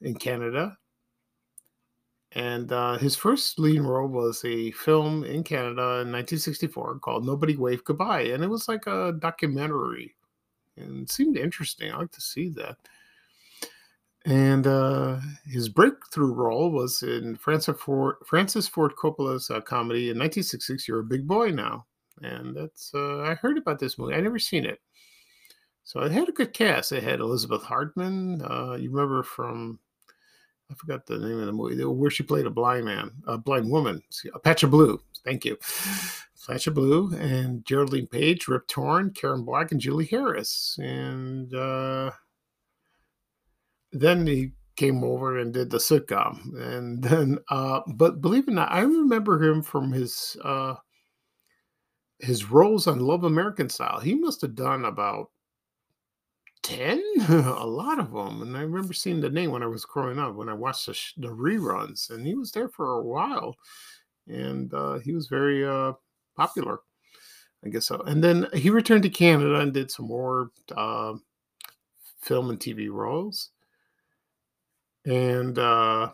[0.02, 0.78] in Canada.
[2.34, 7.58] And uh, his first leading role was a film in Canada in 1964 called Nobody
[7.58, 8.22] Wave Goodbye.
[8.22, 10.16] And it was like a documentary.
[10.78, 11.92] And seemed interesting.
[11.92, 12.78] I like to see that.
[14.26, 20.20] And uh, his breakthrough role was in Francis Ford, Francis Ford Coppola's uh, comedy in
[20.20, 21.88] 1966, You're a Big Boy Now.
[22.22, 24.14] and that's uh, I heard about this movie.
[24.14, 24.80] I never seen it,
[25.84, 26.92] so it had a good cast.
[26.92, 28.44] It had Elizabeth Hartman.
[28.44, 29.80] Uh, you remember from
[30.72, 33.70] I forgot the name of the movie where she played a blind man, a blind
[33.70, 34.02] woman,
[34.34, 35.02] a Patch of Blue.
[35.26, 35.58] Thank you.
[36.48, 40.78] Patch of Blue and Geraldine Page, Rip Torn, Karen Black, and Julie Harris.
[40.82, 42.12] And uh,
[43.92, 46.56] then he came over and did the sitcom.
[46.58, 50.76] And then, uh, but believe it or not, I remember him from his uh,
[52.20, 54.00] his roles on Love American Style.
[54.00, 55.30] He must have done about
[56.64, 60.20] 10 a lot of them and i remember seeing the name when i was growing
[60.20, 63.56] up when i watched the, sh- the reruns and he was there for a while
[64.28, 65.92] and uh, he was very uh,
[66.38, 66.80] popular
[67.66, 71.14] i guess so and then he returned to canada and did some more uh,
[72.22, 73.50] film and tv roles
[75.06, 76.12] and uh,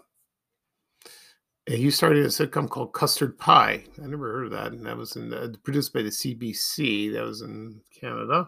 [1.67, 3.83] he started a sitcom called custard pie.
[4.01, 7.23] I never heard of that and that was in the, produced by the cbc that
[7.23, 8.47] was in canada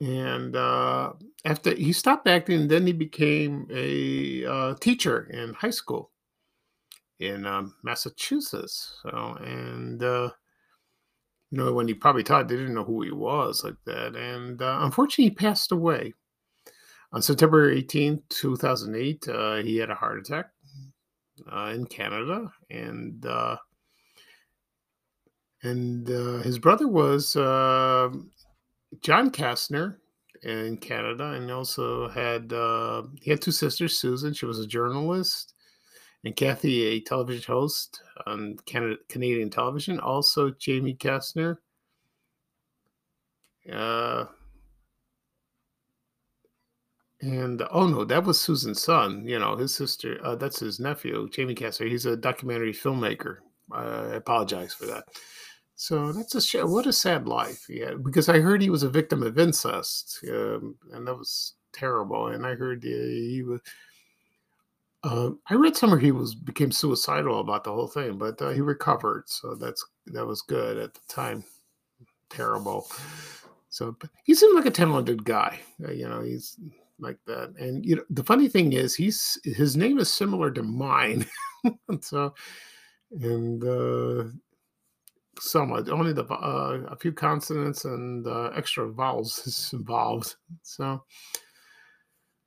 [0.00, 1.12] and uh,
[1.44, 6.12] after he stopped acting, then he became a uh, teacher in high school
[7.18, 9.00] in um, Massachusetts.
[9.02, 10.30] So, and uh,
[11.50, 14.14] you know, when he probably taught, they didn't know who he was like that.
[14.14, 16.14] And uh, unfortunately, he passed away
[17.12, 19.28] on September 18, 2008.
[19.28, 20.50] Uh, he had a heart attack
[21.52, 23.56] uh, in Canada, and uh,
[25.64, 26.06] and
[26.44, 27.34] his brother was
[29.00, 29.96] John Kastner
[30.42, 33.96] in Canada, and also had uh, he had two sisters.
[33.96, 35.54] Susan, she was a journalist,
[36.24, 40.00] and Kathy, a television host on Canada, Canadian television.
[40.00, 41.58] Also, Jamie Kastner.
[43.70, 44.24] Uh,
[47.20, 49.26] and oh no, that was Susan's son.
[49.26, 50.18] You know, his sister.
[50.24, 51.90] Uh, that's his nephew, Jamie Kastner.
[51.90, 53.38] He's a documentary filmmaker.
[53.70, 55.04] I apologize for that.
[55.80, 57.64] So that's a what a sad life.
[57.68, 62.26] Yeah, because I heard he was a victim of incest, um, and that was terrible.
[62.26, 63.60] And I heard uh, he was.
[65.04, 68.60] Uh, I read somewhere he was became suicidal about the whole thing, but uh, he
[68.60, 71.44] recovered, so that's that was good at the time.
[72.28, 72.88] Terrible.
[73.70, 75.60] So he seemed like a talented guy.
[75.80, 76.58] Uh, you know, he's
[76.98, 77.54] like that.
[77.56, 81.24] And you know, the funny thing is, he's his name is similar to mine.
[82.00, 82.34] so,
[83.12, 84.24] and uh,
[85.40, 90.36] somewhat only the uh, a few consonants and uh, extra vowels is involved.
[90.62, 91.04] So,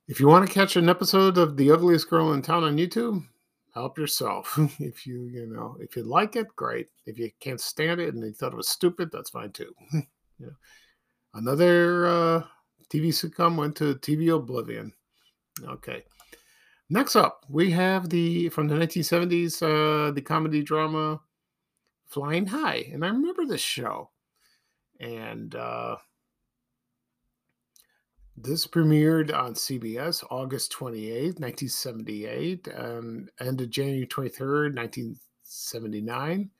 [0.08, 3.24] if you want to catch an episode of The Ugliest Girl in Town on YouTube,
[3.74, 4.58] help yourself.
[4.78, 6.88] if you you know if you like it, great.
[7.06, 9.74] If you can't stand it and you thought it was stupid, that's fine too.
[10.38, 10.48] yeah.
[11.34, 12.42] Another uh,
[12.90, 14.92] TV sitcom went to TV Oblivion.
[15.64, 16.04] Okay.
[16.90, 21.20] Next up, we have the from the 1970s, uh, the comedy drama
[22.12, 24.10] Flying High, and I remember this show.
[25.00, 25.96] And uh,
[28.36, 36.50] this premiered on CBS August 28th, 1978, and ended January 23rd, 1979.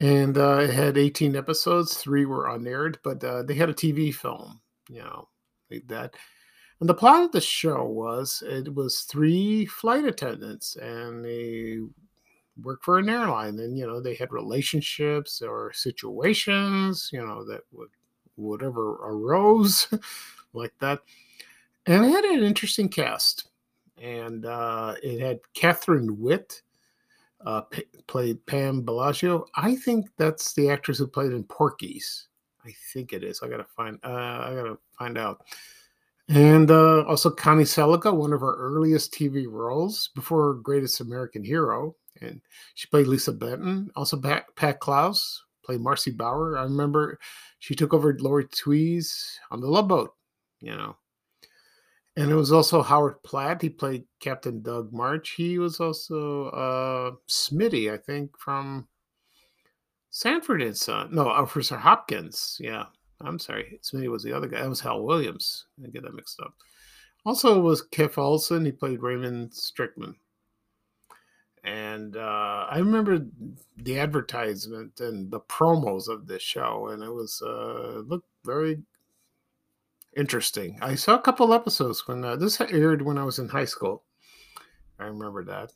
[0.00, 1.96] And uh, it had 18 episodes.
[1.96, 5.28] Three were unaired, but uh, they had a TV film, you know,
[5.70, 6.14] like that.
[6.80, 11.80] And the plot of the show was it was three flight attendants, and they
[12.62, 17.62] worked for an airline, and you know they had relationships or situations, you know, that
[17.72, 17.90] would
[18.36, 19.88] whatever arose
[20.52, 21.00] like that.
[21.86, 23.48] And it had an interesting cast,
[24.00, 26.62] and uh, it had Kathryn Witt
[27.44, 29.46] uh, p- played Pam Bellagio.
[29.56, 32.28] I think that's the actress who played in Porky's.
[32.64, 33.40] I think it is.
[33.42, 33.98] I gotta find.
[34.04, 35.42] Uh, I gotta find out.
[36.28, 41.96] And uh, also Connie Sellecca, one of her earliest TV roles before Greatest American Hero,
[42.20, 42.40] and
[42.74, 43.90] she played Lisa Benton.
[43.96, 46.56] Also, Pat, Pat Klous played Marcy Bauer.
[46.58, 47.18] I remember
[47.58, 50.14] she took over Lori Tewes on the Love Boat.
[50.60, 50.96] You know,
[52.16, 53.62] and it was also Howard Platt.
[53.62, 55.30] He played Captain Doug March.
[55.30, 58.88] He was also uh, Smitty, I think, from
[60.10, 61.14] Sanford and Son.
[61.14, 62.56] No, Officer Hopkins.
[62.58, 62.86] Yeah,
[63.20, 63.78] I'm sorry.
[63.84, 64.60] Smitty was the other guy.
[64.60, 65.66] That was Hal Williams.
[65.84, 66.54] I get that mixed up.
[67.24, 68.64] Also was Keith Olsen.
[68.64, 70.14] He played Raymond Strickman.
[71.64, 73.26] And uh, I remember
[73.76, 78.78] the advertisement and the promos of this show, and it was uh, looked very
[80.16, 80.78] interesting.
[80.80, 84.04] I saw a couple episodes when uh, this aired when I was in high school.
[84.98, 85.72] I remember that.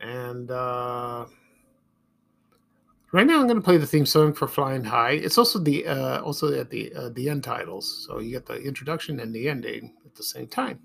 [0.00, 1.26] And uh,
[3.12, 5.12] right now, I'm going to play the theme song for Flying High.
[5.12, 8.60] It's also the uh, also at the uh, the end titles, so you get the
[8.60, 10.80] introduction and the ending at the same time.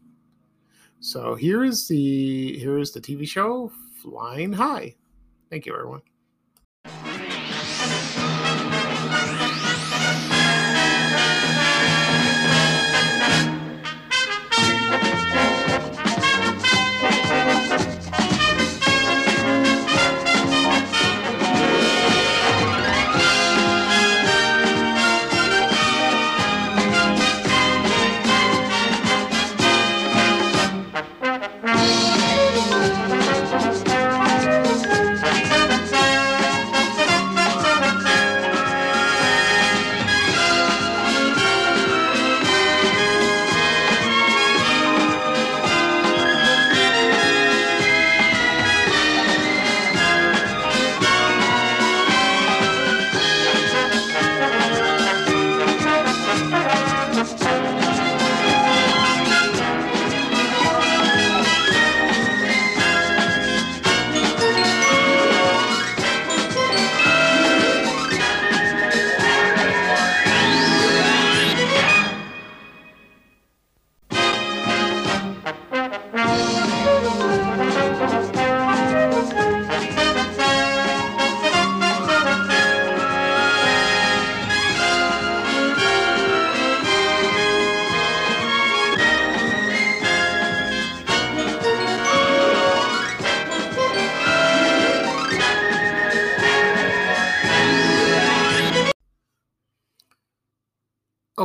[1.02, 3.72] So here is the here is the TV show
[4.02, 4.96] Flying High.
[5.50, 6.02] Thank you, everyone.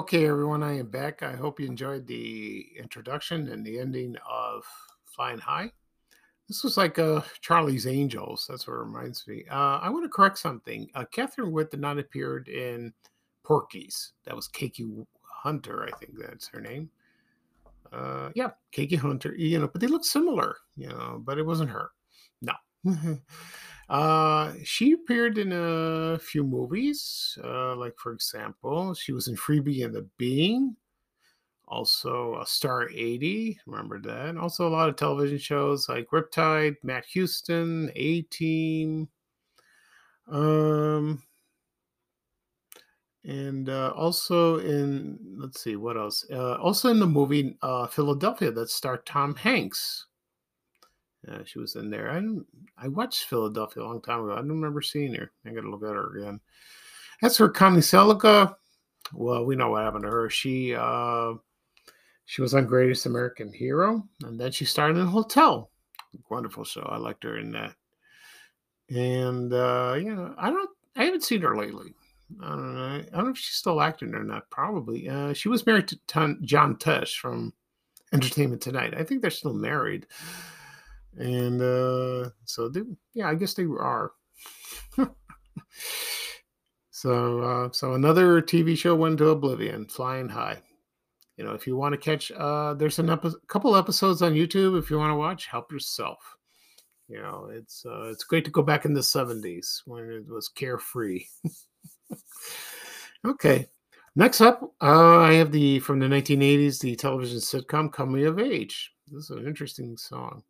[0.05, 1.22] Okay, everyone, I am back.
[1.22, 4.62] I hope you enjoyed the introduction and the ending of
[5.07, 5.72] Flying High.
[6.46, 8.46] This was like uh, Charlie's Angels.
[8.46, 9.46] That's what it reminds me.
[9.50, 10.90] Uh, I want to correct something.
[10.94, 12.92] Uh, Kathryn Witt did not appear in
[13.44, 14.12] Porky's.
[14.26, 14.84] That was Kaki
[15.22, 16.90] Hunter, I think that's her name.
[17.90, 19.34] Uh, yeah, Kaki Hunter.
[19.34, 20.59] You know, but they look similar.
[20.76, 21.92] You know, but it wasn't her.
[22.42, 22.52] No.
[23.95, 27.38] uh, she appeared in a few movies.
[27.45, 30.74] Uh, like for example, she was in Freebie and the Bean.
[31.68, 34.26] Also, a Star 80, remember that?
[34.26, 39.09] And also, a lot of television shows like Riptide, Matt Houston, A Team.
[40.28, 41.22] Um,
[43.24, 46.26] and uh, also in, let's see, what else?
[46.32, 50.07] Uh, also in the movie uh, Philadelphia that starred Tom Hanks.
[51.45, 52.11] She was in there.
[52.11, 52.22] I
[52.77, 54.33] I watched Philadelphia a long time ago.
[54.33, 55.31] I don't remember seeing her.
[55.47, 56.41] I got to look at her again.
[57.22, 58.55] As for Connie Sellecca,
[59.12, 60.31] well, we know what happened to her.
[60.31, 61.35] She uh,
[62.27, 65.70] she was on Greatest American Hero, and then she starred in Hotel.
[66.31, 66.83] Wonderful show.
[66.83, 67.75] I liked her in that.
[68.91, 71.95] And uh, you know, I don't, I haven't seen her lately.
[72.43, 72.85] I don't know.
[72.85, 74.49] I don't know if she's still acting or not.
[74.51, 75.09] Probably.
[75.09, 75.99] Uh, she was married to
[76.43, 77.53] John Tesh from
[78.12, 78.95] Entertainment Tonight.
[78.97, 80.07] I think they're still married.
[81.19, 84.12] And uh, so, they, yeah, I guess they are.
[86.91, 90.61] so, uh, so another TV show went to oblivion, Flying High.
[91.37, 94.79] You know if you want to catch uh there's a epi- couple episodes on youtube
[94.79, 96.19] if you want to watch help yourself.
[97.09, 100.49] You know it's uh it's great to go back in the 70s when it was
[100.49, 101.25] carefree.
[103.27, 103.67] Okay
[104.17, 108.93] next up uh i have the from the 1980s the television sitcom coming of age.
[109.11, 110.43] This is an interesting song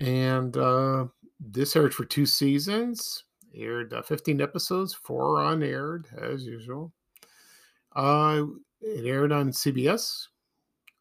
[0.00, 1.06] and uh
[1.40, 3.24] this aired for two seasons
[3.54, 6.92] aired uh, 15 episodes four unaired as usual
[7.96, 8.42] uh
[8.80, 10.28] it aired on CBS.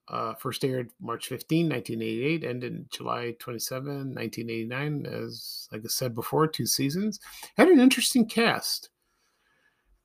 [0.07, 5.05] Uh, first aired March 15, 1988, ended July 27, 1989.
[5.05, 7.19] As like I said before, two seasons.
[7.57, 8.89] Had an interesting cast,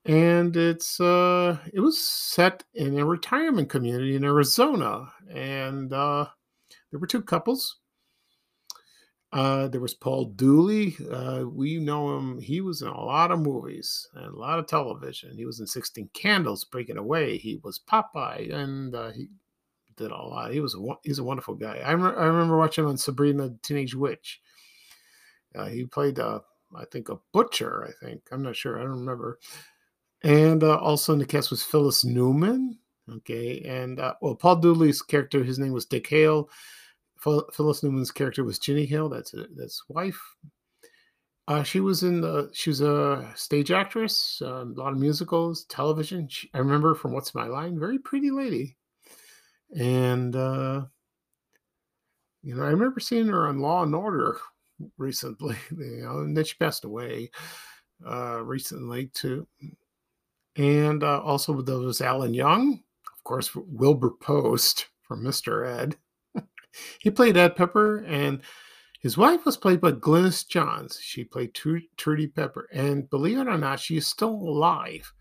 [0.05, 6.25] and it's uh, it was set in a retirement community in Arizona, and uh,
[6.91, 7.77] there were two couples.
[9.33, 10.95] Uh, there was Paul Dooley.
[11.11, 12.39] Uh, we know him.
[12.39, 15.35] He was in a lot of movies and a lot of television.
[15.35, 17.37] He was in 16 Candles, Breaking Away.
[17.37, 19.29] He was Popeye, and uh, he
[19.97, 20.53] did a lot.
[20.53, 21.77] He was a he's a wonderful guy.
[21.77, 24.39] I, rem- I remember watching him on Sabrina Teenage Witch.
[25.55, 26.39] Uh, he played, uh,
[26.75, 27.87] I think, a butcher.
[27.89, 28.77] I think I'm not sure.
[28.77, 29.39] I don't remember.
[30.21, 32.77] And uh, also in the cast was Phyllis Newman.
[33.11, 36.49] Okay, and well, Paul Dooley's character, his name was Dick Hale.
[37.23, 39.09] Phyllis Newman's character was Ginny Hill.
[39.09, 39.49] That's it.
[39.55, 40.19] That's wife.
[41.47, 42.49] Uh, she was in the.
[42.53, 44.41] She was a stage actress.
[44.41, 46.27] Uh, a lot of musicals, television.
[46.27, 47.79] She, I remember from What's My Line.
[47.79, 48.77] Very pretty lady.
[49.77, 50.85] And uh,
[52.43, 54.37] you know, I remember seeing her on Law and Order
[54.97, 55.55] recently.
[55.71, 57.31] You know, and then she passed away
[58.05, 59.47] uh, recently too.
[60.55, 65.67] And uh, also there was Alan Young, of course, Wilbur Post from Mr.
[65.67, 65.95] Ed.
[66.99, 68.41] He played Ed Pepper, and
[68.99, 70.99] his wife was played by Glynis Johns.
[71.01, 75.11] She played Trudy Pepper, and believe it or not, she is still alive.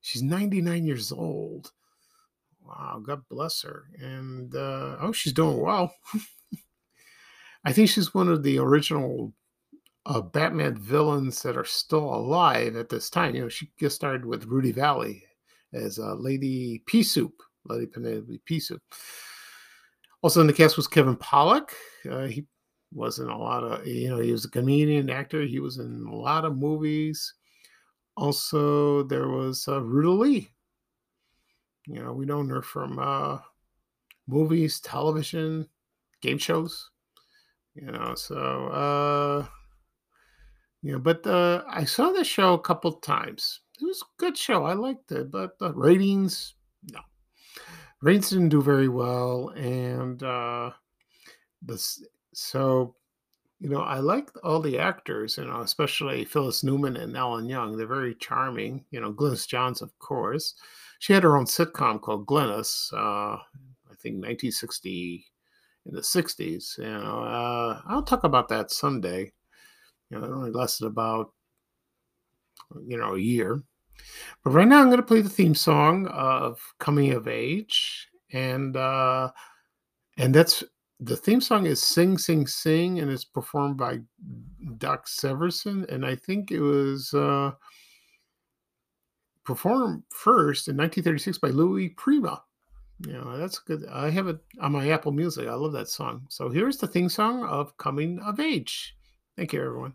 [0.00, 1.72] She's 99 years old.
[2.64, 3.84] Wow, God bless her.
[3.98, 5.94] And uh, oh, she's doing well.
[7.64, 9.32] I think she's one of the original
[10.06, 13.34] uh, Batman villains that are still alive at this time.
[13.34, 15.24] You know, she just started with Rudy Vallee
[15.72, 17.34] as uh, Lady Pea Soup,
[17.66, 18.82] Lady Penelope Pea Soup.
[20.22, 21.70] Also in the cast was Kevin Pollak.
[22.08, 22.46] Uh, he
[22.92, 25.42] was in a lot of, you know, he was a comedian, actor.
[25.42, 27.34] He was in a lot of movies.
[28.16, 30.50] Also, there was uh, Ruta Lee.
[31.86, 33.38] You know, we know her from uh,
[34.26, 35.68] movies, television,
[36.20, 36.90] game shows.
[37.74, 39.46] You know, so uh,
[40.82, 43.60] you know, but uh, I saw the show a couple times.
[43.80, 44.64] It was a good show.
[44.64, 46.54] I liked it, but the ratings,
[46.90, 47.00] no.
[48.02, 50.72] Ratings didn't do very well, and uh,
[52.32, 52.96] so
[53.60, 57.76] you know I like all the actors, you know, especially Phyllis Newman and Ellen Young.
[57.76, 58.84] They're very charming.
[58.90, 60.54] You know, Glynis Johns, of course.
[60.98, 62.92] She had her own sitcom called Glynis.
[62.92, 65.24] Uh, I think 1960
[65.86, 66.78] in the 60s.
[66.78, 69.32] You know, uh, I'll talk about that someday.
[70.10, 71.32] You know, it only lasted about
[72.84, 73.62] you know a year.
[74.44, 78.76] But right now, I'm going to play the theme song of "Coming of Age," and
[78.76, 79.30] uh,
[80.18, 80.64] and that's
[81.00, 84.00] the theme song is "Sing, Sing, Sing," and it's performed by
[84.78, 87.52] Doc Severinsen, and I think it was uh,
[89.44, 92.42] performed first in 1936 by Louis Prima.
[93.06, 93.84] Know, that's good.
[93.90, 95.48] I have it on my Apple Music.
[95.48, 96.26] I love that song.
[96.28, 98.96] So here's the theme song of Coming of Age.
[99.36, 99.94] Thank you, everyone.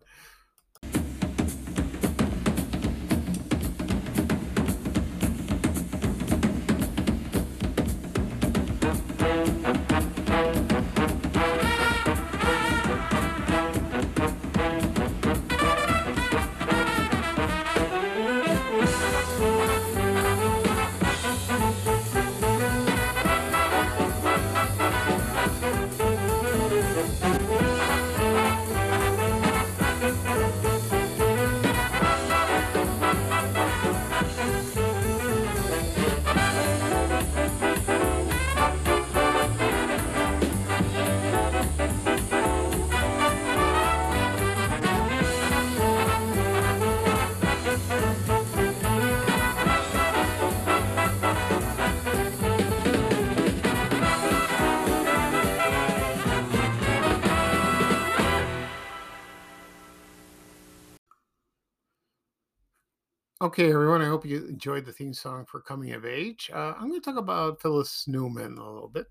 [63.47, 64.01] Okay, everyone.
[64.01, 66.51] I hope you enjoyed the theme song for Coming of Age.
[66.53, 69.05] Uh, I'm going to talk about Phyllis Newman a little bit.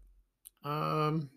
[0.63, 1.31] Um,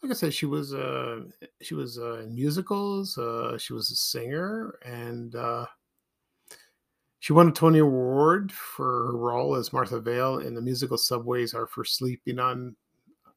[0.00, 1.22] like I said, she was uh,
[1.60, 3.18] she was uh, in musicals.
[3.18, 5.66] Uh, she was a singer, and uh,
[7.18, 11.54] she won a Tony Award for her role as Martha Vale in the musical "Subways
[11.54, 12.76] Are for Sleeping on."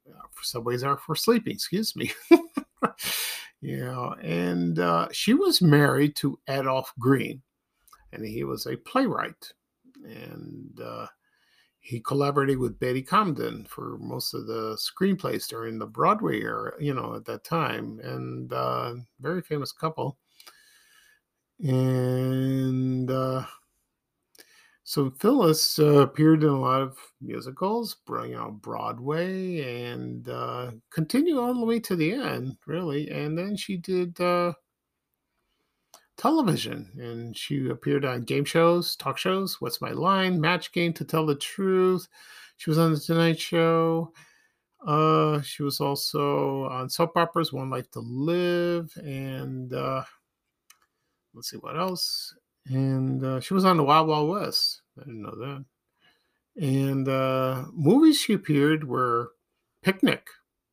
[0.07, 1.53] Uh, subways are for sleeping.
[1.53, 2.11] Excuse me.
[3.61, 7.41] you know, and uh, she was married to Adolph Green
[8.13, 9.51] and he was a playwright.
[10.05, 11.07] And uh,
[11.79, 16.93] he collaborated with Betty Comden for most of the screenplays during the Broadway era, you
[16.93, 20.17] know, at that time, and uh, very famous couple.
[21.59, 23.45] And uh,
[24.85, 31.37] so Phyllis uh, appeared in a lot of musicals, you know, Broadway, and uh, continued
[31.37, 33.09] all the way to the end, really.
[33.09, 34.53] And then she did uh,
[36.17, 41.05] television and she appeared on game shows, talk shows, What's My Line, Match Game to
[41.05, 42.07] Tell the Truth.
[42.57, 44.13] She was on the Tonight Show.
[44.85, 50.03] Uh, she was also on soap operas, One Life to Live, and uh,
[51.33, 52.35] let's see what else.
[52.67, 54.81] And uh, she was on the Wild Wild West.
[54.97, 55.65] I didn't know that.
[56.61, 59.31] And uh, movies she appeared were
[59.81, 60.27] Picnic,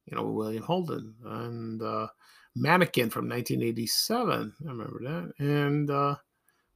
[0.07, 2.09] you know, with William Holden, and uh,
[2.57, 4.55] Mannequin from 1987.
[4.61, 5.33] I remember that.
[5.39, 6.17] And uh,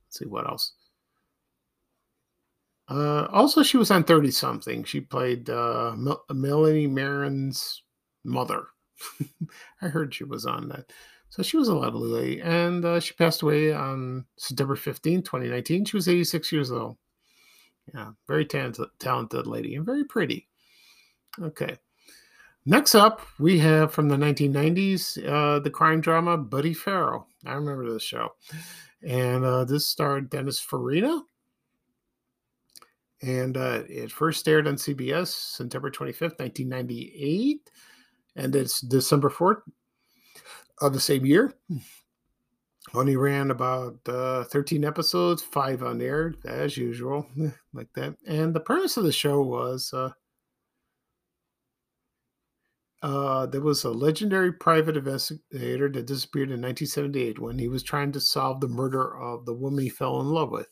[0.06, 0.72] let's see what else.
[2.88, 4.84] Uh, also, she was on 30 something.
[4.84, 7.82] She played uh, Mel- Melanie Mayron's
[8.24, 8.66] mother.
[9.82, 10.92] I heard she was on that.
[11.30, 12.40] So she was a lovely lady.
[12.40, 15.86] And uh, she passed away on September 15, 2019.
[15.86, 16.96] She was 86 years old.
[17.92, 20.48] Yeah, very talented, talented lady and very pretty.
[21.40, 21.76] Okay.
[22.66, 27.26] Next up, we have from the 1990s uh, the crime drama Buddy Faro.
[27.44, 28.30] I remember this show.
[29.02, 31.20] And uh, this starred Dennis Farina.
[33.20, 37.70] And uh, it first aired on CBS September 25th, 1998.
[38.36, 39.60] And it's December 4th
[40.80, 41.52] of the same year.
[42.94, 47.26] Only ran about uh, 13 episodes, five unaired, as usual,
[47.74, 48.16] like that.
[48.26, 49.92] And the premise of the show was
[53.04, 58.10] uh, there was a legendary private investigator that disappeared in 1978 when he was trying
[58.10, 60.68] to solve the murder of the woman he fell in love with.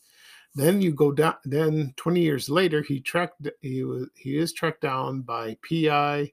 [0.54, 1.34] Then you go down.
[1.44, 3.46] Then 20 years later, he tracked.
[3.60, 4.06] He was.
[4.16, 6.32] He is tracked down by PI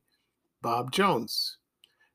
[0.61, 1.57] Bob Jones.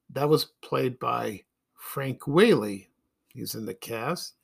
[0.09, 1.43] That was played by
[1.75, 2.89] Frank Whaley.
[3.35, 4.37] He's in the cast,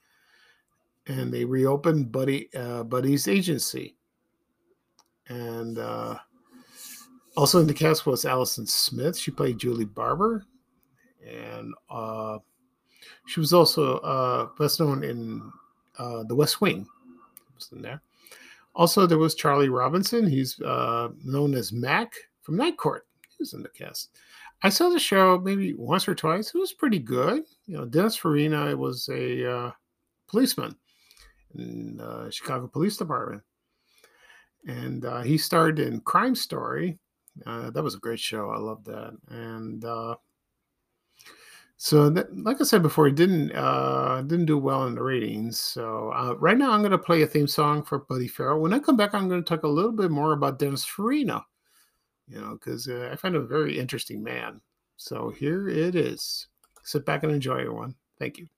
[1.07, 3.97] and they reopened Buddy uh, Buddy's agency,
[5.29, 5.79] and.
[5.79, 6.19] Uh,
[7.37, 9.17] also in the cast was Alison Smith.
[9.17, 10.45] She played Julie Barber,
[11.27, 12.39] and uh,
[13.27, 15.53] she was also uh, best known in
[15.99, 16.87] uh, The West Wing.
[17.55, 18.03] Was in there.
[18.75, 20.27] Also, there was Charlie Robinson.
[20.27, 23.07] He's uh, known as Mac from Night Court.
[23.29, 24.11] He was in the cast.
[24.63, 26.55] I saw the show maybe once or twice.
[26.55, 27.43] It was pretty good.
[27.67, 29.71] You know, Dennis Farina was a uh,
[30.29, 30.77] policeman
[31.55, 33.43] in the Chicago Police Department,
[34.67, 36.99] and uh, he starred in Crime Story
[37.47, 38.51] uh, that was a great show.
[38.51, 39.17] I love that.
[39.29, 40.17] And uh,
[41.77, 45.59] so, that, like I said before, it didn't uh, didn't do well in the ratings.
[45.59, 48.59] So uh, right now, I'm going to play a theme song for Buddy Faro.
[48.59, 51.45] When I come back, I'm going to talk a little bit more about Dennis Farina.
[52.29, 54.61] You know, because uh, I find him a very interesting man.
[54.97, 56.47] So here it is.
[56.85, 57.95] Sit back and enjoy, everyone.
[58.19, 58.49] Thank you.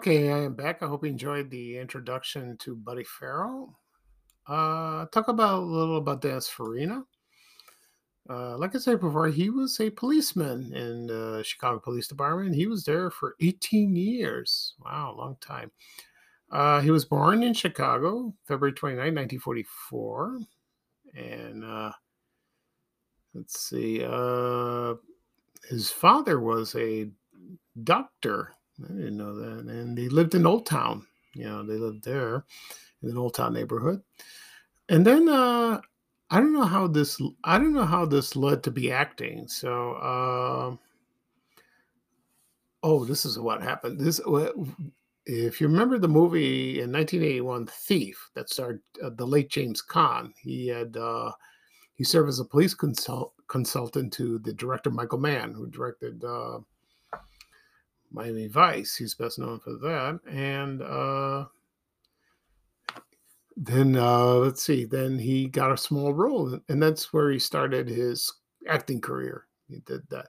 [0.00, 0.82] Okay, I am back.
[0.82, 3.76] I hope you enjoyed the introduction to Buddy Faro.
[4.46, 7.04] Uh, talk about a little about Dennis Farina.
[8.26, 12.54] Uh, like I said before, he was a policeman in the Chicago Police Department.
[12.54, 14.72] He was there for 18 years.
[14.82, 15.70] Wow, long time.
[16.50, 20.38] Uh, he was born in Chicago, February 29, 1944.
[21.14, 21.92] And uh,
[23.34, 24.94] let's see, uh,
[25.68, 27.10] his father was a
[27.84, 28.54] doctor.
[28.84, 29.72] I didn't know that.
[29.72, 31.06] And they lived in Old Town.
[31.34, 32.44] You know, they lived there
[33.02, 34.02] in an Old Town neighborhood.
[34.88, 35.80] And then uh,
[36.30, 39.46] I don't know how this I don't know how this led to be acting.
[39.48, 40.76] So uh,
[42.82, 44.00] oh, this is what happened.
[44.00, 44.20] This
[45.26, 50.32] if you remember the movie in 1981 Thief that starred uh, the late James Caan,
[50.40, 51.30] he had uh,
[51.94, 56.58] he served as a police consult, consultant to the director Michael Mann, who directed uh,
[58.12, 58.96] Miami Vice.
[58.96, 60.20] He's best known for that.
[60.28, 61.46] And uh,
[63.56, 67.88] then uh, let's see, then he got a small role, and that's where he started
[67.88, 68.32] his
[68.66, 69.46] acting career.
[69.68, 70.28] He did that.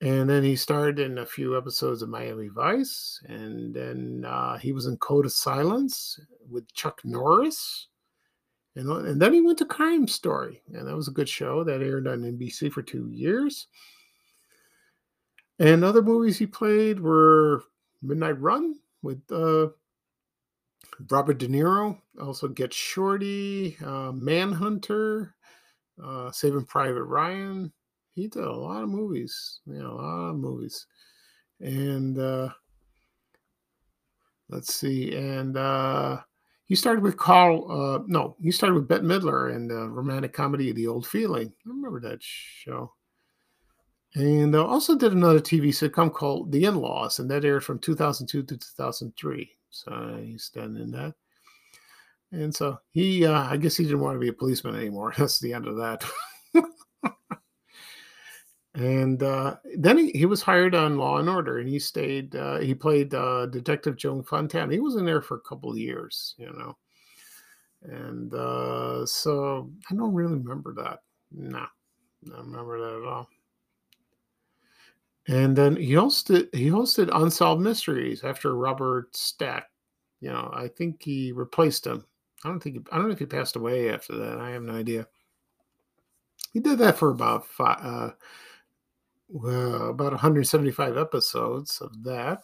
[0.00, 4.72] And then he starred in a few episodes of Miami Vice, and then uh, he
[4.72, 6.18] was in Code of Silence
[6.50, 7.88] with Chuck Norris.
[8.76, 11.80] And, and then he went to Crime Story, and that was a good show that
[11.80, 13.68] aired on NBC for two years.
[15.58, 17.64] And other movies he played were
[18.02, 19.68] Midnight Run with uh,
[21.10, 25.34] Robert De Niro, also Get Shorty, uh, Manhunter,
[26.02, 27.72] uh, Saving Private Ryan.
[28.14, 30.86] He did a lot of movies, know, a lot of movies.
[31.60, 32.48] And uh,
[34.48, 36.20] let's see, and uh,
[36.64, 40.72] he started with Carl, uh, no, he started with Bette Midler in the romantic comedy
[40.72, 41.48] The Old Feeling.
[41.48, 42.92] I remember that show.
[44.14, 47.80] And uh, also did another TV sitcom called The In Laws, and that aired from
[47.80, 49.50] 2002 to 2003.
[49.70, 51.14] So he's done in that.
[52.30, 55.12] And so he, uh, I guess he didn't want to be a policeman anymore.
[55.18, 56.04] That's the end of that.
[58.74, 62.36] and uh, then he, he was hired on Law and Order, and he stayed.
[62.36, 64.72] Uh, he played uh, Detective Joan Fontana.
[64.72, 66.76] He was in there for a couple of years, you know.
[67.82, 71.00] And uh, so I don't really remember that.
[71.32, 73.28] No, I don't remember that at all.
[75.26, 79.70] And then he hosted he hosted Unsolved Mysteries after Robert Stack.
[80.20, 82.04] You know, I think he replaced him.
[82.44, 84.38] I don't think he, I don't know if he passed away after that.
[84.38, 85.06] I have no idea.
[86.52, 88.10] He did that for about five, uh,
[89.28, 92.42] well, about 175 episodes of that,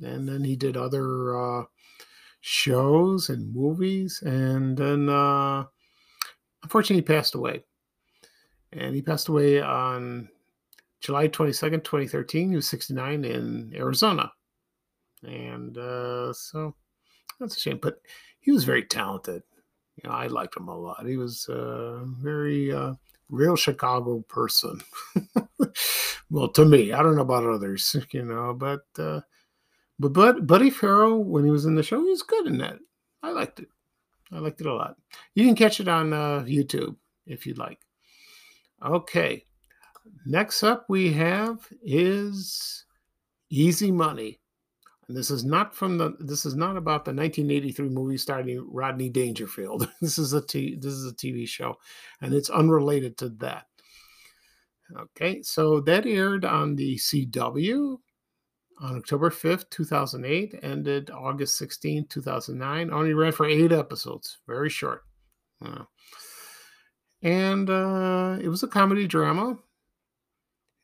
[0.00, 1.64] and then he did other uh,
[2.40, 5.64] shows and movies, and then uh,
[6.62, 7.64] unfortunately he passed away.
[8.72, 10.28] And he passed away on
[11.02, 12.50] July 22nd, 2013.
[12.50, 14.32] He was 69 in Arizona.
[15.24, 16.74] And uh, so
[17.38, 18.00] that's a shame, but
[18.40, 19.42] he was very talented.
[19.96, 21.06] You know, I liked him a lot.
[21.06, 22.94] He was a very uh,
[23.28, 24.80] real Chicago person.
[26.30, 29.20] well, to me, I don't know about others, you know, but uh,
[29.98, 32.78] but but Buddy Faro, when he was in the show, he was good in that.
[33.22, 33.68] I liked it.
[34.32, 34.96] I liked it a lot.
[35.34, 36.96] You can catch it on uh, YouTube
[37.26, 37.78] if you'd like.
[38.84, 39.44] Okay.
[40.24, 42.84] Next up, we have is
[43.50, 44.40] Easy Money.
[45.08, 46.14] And this is not from the.
[46.20, 49.88] This is not about the 1983 movie starring Rodney Dangerfield.
[50.00, 51.76] This is a t, This is a TV show,
[52.20, 53.66] and it's unrelated to that.
[54.96, 57.98] Okay, so that aired on the CW
[58.80, 62.92] on October 5th, 2008, ended August 16, 2009.
[62.92, 65.04] Only ran for eight episodes, very short.
[67.22, 69.56] And uh, it was a comedy drama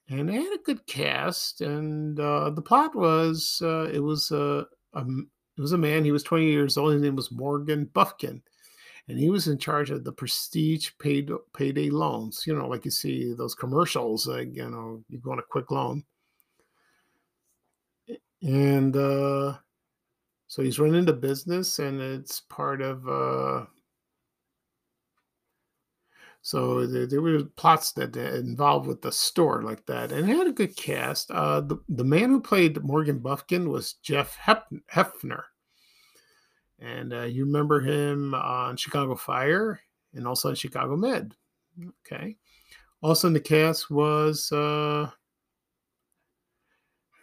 [0.08, 1.60] and it had a good cast.
[1.60, 5.04] And uh, the plot was uh, it was a, a
[5.56, 6.04] it was a man.
[6.04, 6.92] He was 20 years old.
[6.92, 8.42] His name was Morgan Buffkin,
[9.08, 12.44] and he was in charge of the Prestige paid payday loans.
[12.46, 14.26] You know, like you see those commercials.
[14.26, 16.04] Like you know, you go on a quick loan,
[18.42, 19.54] and uh,
[20.46, 23.68] so he's running the business, and it's part of.
[26.48, 30.46] So there, there, were plots that involved with the store like that, and it had
[30.46, 31.30] a good cast.
[31.30, 35.42] Uh, the the man who played Morgan Buffkin was Jeff Hep- Hephner,
[36.78, 39.78] and uh, you remember him on Chicago Fire
[40.14, 41.34] and also on Chicago Med.
[42.06, 42.38] Okay,
[43.02, 45.10] also in the cast was uh,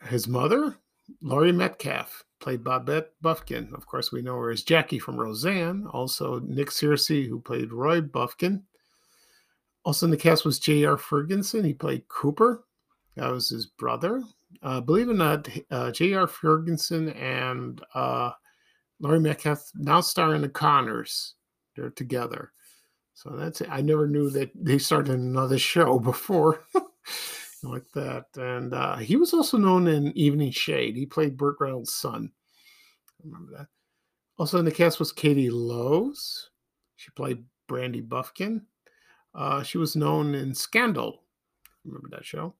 [0.07, 0.77] his mother,
[1.23, 3.71] Laurie Metcalf, played Babette Buffkin.
[3.73, 5.87] Of course, we know her as Jackie from Roseanne.
[5.87, 8.61] Also, Nick Searcy, who played Roy Buffkin
[9.85, 10.97] also in the cast was Jay R.
[10.97, 11.63] Ferguson.
[11.63, 12.65] He played Cooper.
[13.15, 14.23] That was his brother.
[14.61, 16.27] Uh, believe it or not, uh, Jay R.
[16.27, 18.31] Ferguson and uh,
[18.99, 21.35] Laurie Metcalf now star in The Conners.
[21.75, 22.51] They're together.
[23.13, 23.69] So that's it.
[23.71, 26.65] I never knew that they started another show before
[27.63, 28.25] like that.
[28.35, 30.95] And uh, he was also known in Evening Shade.
[30.95, 32.31] He played Burt Reynolds' son.
[33.23, 33.67] Remember that.
[34.37, 36.49] Also in the cast was Katie Lowes.
[36.95, 38.65] She played Brandy Buffkin.
[39.35, 41.23] Uh, she was known in Scandal.
[41.83, 42.55] Remember that show?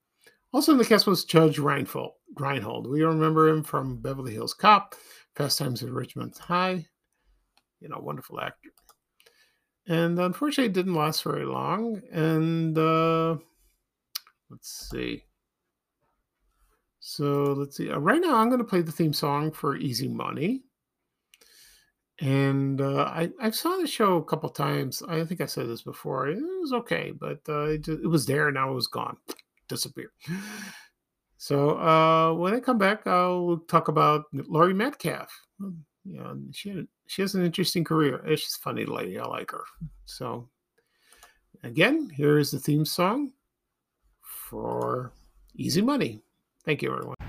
[0.51, 2.13] Also in the cast was Judge Reinhold.
[2.37, 2.87] Reinhold.
[2.87, 4.95] We remember him from Beverly Hills Cop,
[5.35, 6.85] Fast Times at Ridgemont High.
[7.79, 8.69] You know, wonderful actor.
[9.87, 12.01] And unfortunately, it didn't last very long.
[12.11, 13.37] And uh,
[14.49, 15.23] let's see.
[16.99, 17.91] So let's see.
[17.91, 20.63] Uh, right now, I'm going to play the theme song for Easy Money.
[22.21, 25.03] And uh, I, I saw the show a couple times.
[25.07, 26.27] I think I said this before.
[26.29, 28.49] It was okay, but uh, it, it was there.
[28.51, 29.17] Now it was gone,
[29.67, 30.11] disappeared.
[31.37, 35.29] So uh, when I come back, I'll talk about Laurie Metcalf.
[35.59, 38.19] You know, she had, she has an interesting career.
[38.29, 39.19] She's a funny lady.
[39.19, 39.63] I like her.
[40.05, 40.49] So
[41.61, 43.33] again, here is the theme song
[44.21, 45.11] for
[45.55, 46.21] Easy Money.
[46.63, 47.24] Thank you, everyone.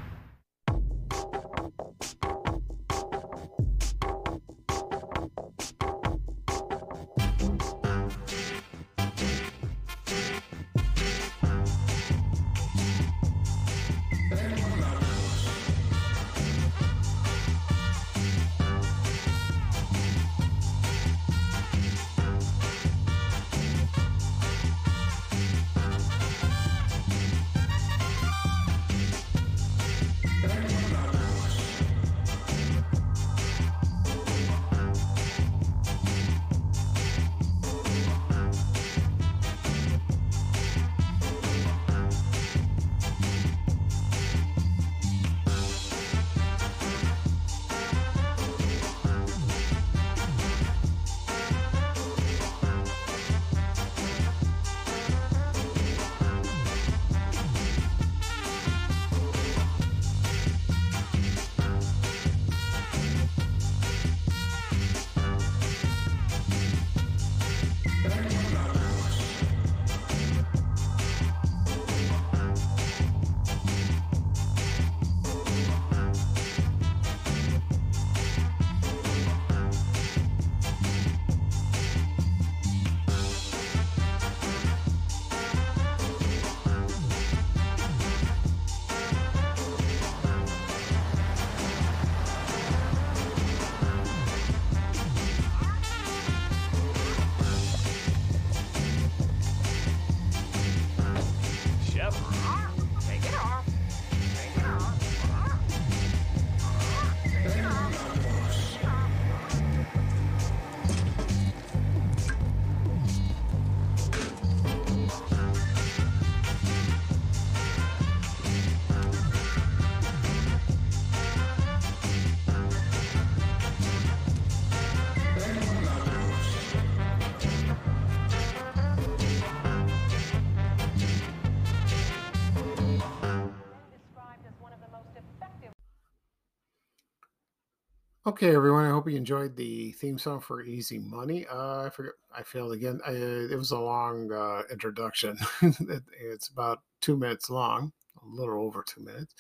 [138.37, 138.85] Okay, everyone.
[138.85, 141.47] I hope you enjoyed the theme song for Easy Money.
[141.47, 142.13] Uh, I forget.
[142.37, 143.01] I failed again.
[143.07, 145.39] I, it was a long uh, introduction.
[145.63, 149.35] It- it's about two minutes long, a little over two minutes.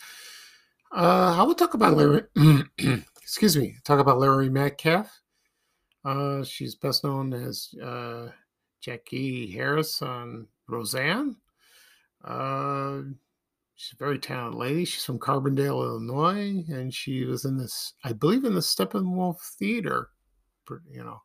[0.91, 2.23] Uh, I will talk about Larry.
[3.21, 3.75] excuse me.
[3.85, 5.21] Talk about Laurie Metcalf.
[6.03, 8.31] Uh, she's best known as uh,
[8.81, 11.37] Jackie Harris on Roseanne.
[12.25, 13.03] Uh,
[13.77, 14.85] she's a very talented lady.
[14.85, 20.09] She's from Carbondale, Illinois, and she was in this, I believe, in the Steppenwolf Theater.
[20.91, 21.21] You know,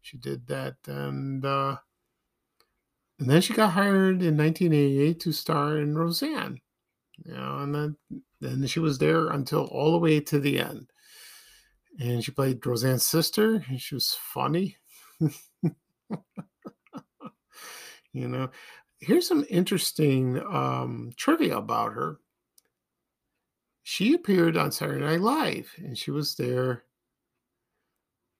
[0.00, 1.76] she did that, and uh,
[3.18, 6.60] and then she got hired in 1988 to star in Roseanne.
[7.24, 7.96] You know, and then
[8.40, 10.90] then she was there until all the way to the end.
[11.98, 14.76] And she played Roseanne's sister, and she was funny.
[15.20, 15.34] you
[18.28, 18.48] know,
[19.00, 22.18] here's some interesting um, trivia about her.
[23.82, 26.84] She appeared on Saturday Night Live, and she was there.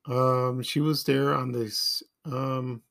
[0.07, 2.03] Um, she was there on this.
[2.25, 2.83] Um,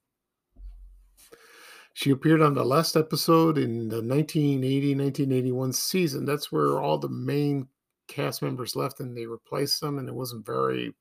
[1.94, 6.26] she appeared on the last episode in the 1980 1981 season.
[6.26, 7.68] That's where all the main
[8.08, 10.94] cast members left and they replaced them, and it wasn't very,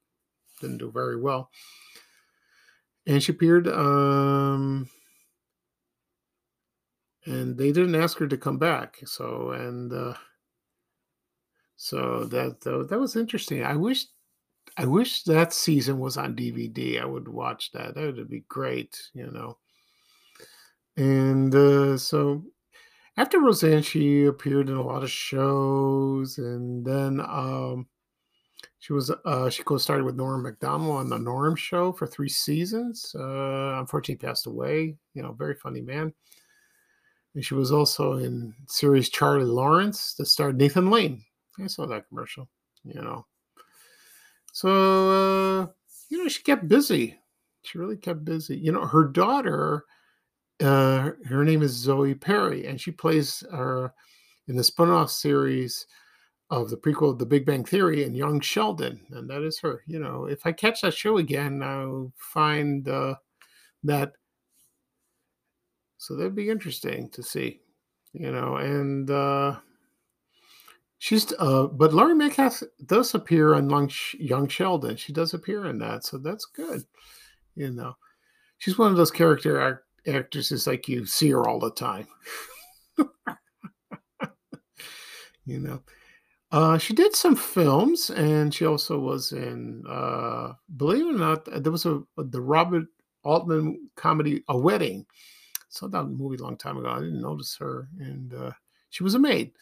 [0.60, 1.50] didn't do very well.
[3.06, 4.88] And she appeared um,
[7.26, 8.98] and they didn't ask her to come back.
[9.04, 10.14] So and uh,
[11.76, 13.64] so that that, that was interesting.
[13.64, 14.06] I wish
[14.76, 17.00] I wish that season was on DVD.
[17.00, 17.94] I would watch that.
[17.94, 19.58] That would be great, you know.
[20.96, 22.44] And uh, so
[23.16, 27.88] after Roseanne, she appeared in a lot of shows, and then um,
[28.78, 33.14] she was uh, she co-starred with Norm Macdonald on the Norm Show for three seasons.
[33.18, 34.96] Uh, unfortunately, passed away.
[35.14, 36.12] You know, very funny man.
[37.38, 41.22] And she was also in series Charlie Lawrence that starred Nathan Lane.
[41.62, 42.48] I saw that commercial.
[42.82, 43.26] You know,
[44.52, 45.66] so uh,
[46.08, 47.16] you know she kept busy.
[47.62, 48.58] She really kept busy.
[48.58, 49.84] You know, her daughter,
[50.60, 53.86] uh, her name is Zoe Perry, and she plays uh,
[54.48, 55.86] in the spin-off series
[56.50, 59.84] of the prequel of The Big Bang Theory and Young Sheldon, and that is her.
[59.86, 63.14] You know, if I catch that show again, I'll find uh,
[63.84, 64.14] that.
[65.98, 67.60] So that'd be interesting to see,
[68.12, 69.56] you know, and uh,
[70.98, 74.96] she's uh, but Laurie Metcalf does appear on Young, Young Sheldon.
[74.96, 76.84] She does appear in that, so that's good.
[77.56, 77.96] You know,
[78.58, 82.06] she's one of those character act- actresses like you see her all the time.
[85.44, 85.82] you know.
[86.50, 91.44] Uh, she did some films, and she also was in, uh, believe it or not,
[91.62, 92.86] there was a the Robert
[93.22, 95.04] Altman comedy A Wedding.
[95.68, 96.88] Saw that movie a long time ago.
[96.88, 98.52] I didn't notice her, and uh,
[98.90, 99.52] she was a maid,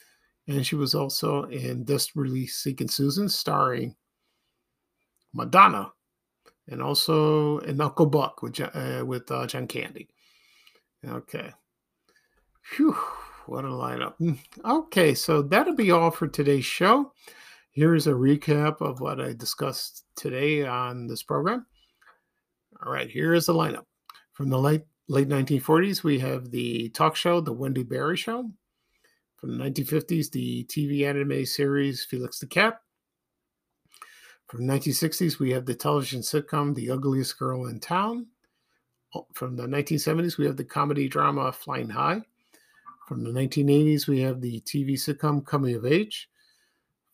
[0.47, 3.95] and she was also in Desperately Seeking Susan, starring
[5.33, 5.93] Madonna,
[6.69, 10.09] and also in Uncle Buck with uh, with uh, John Candy.
[11.07, 11.53] Okay.
[12.63, 12.97] Phew,
[13.47, 14.15] what a lineup.
[14.21, 17.13] Mm, Okay, so that'll be all for today's show.
[17.71, 21.67] Here's a recap of what I discussed today on this program.
[22.85, 23.85] All right, here is the lineup.
[24.33, 28.51] From the late late 1940s, we have the talk show, The Wendy Barrie Show.
[29.37, 32.81] From the 1950s, the TV anime series Felix the Cat.
[34.49, 38.27] From the 1960s, we have the television sitcom The Ugliest Girl in Town.
[39.15, 42.23] Oh, From the 1970s, we have the comedy drama Flying High.
[43.07, 46.29] From the 1980s, we have the TV sitcom Coming of Age.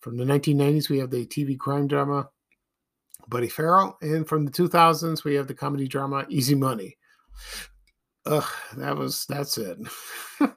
[0.00, 2.30] From the 1990s, we have the TV crime drama
[3.28, 3.98] Buddy Faro.
[4.00, 6.96] And from the 2000s, we have the comedy drama Easy Money.
[8.26, 9.78] Ugh, that was, that's it.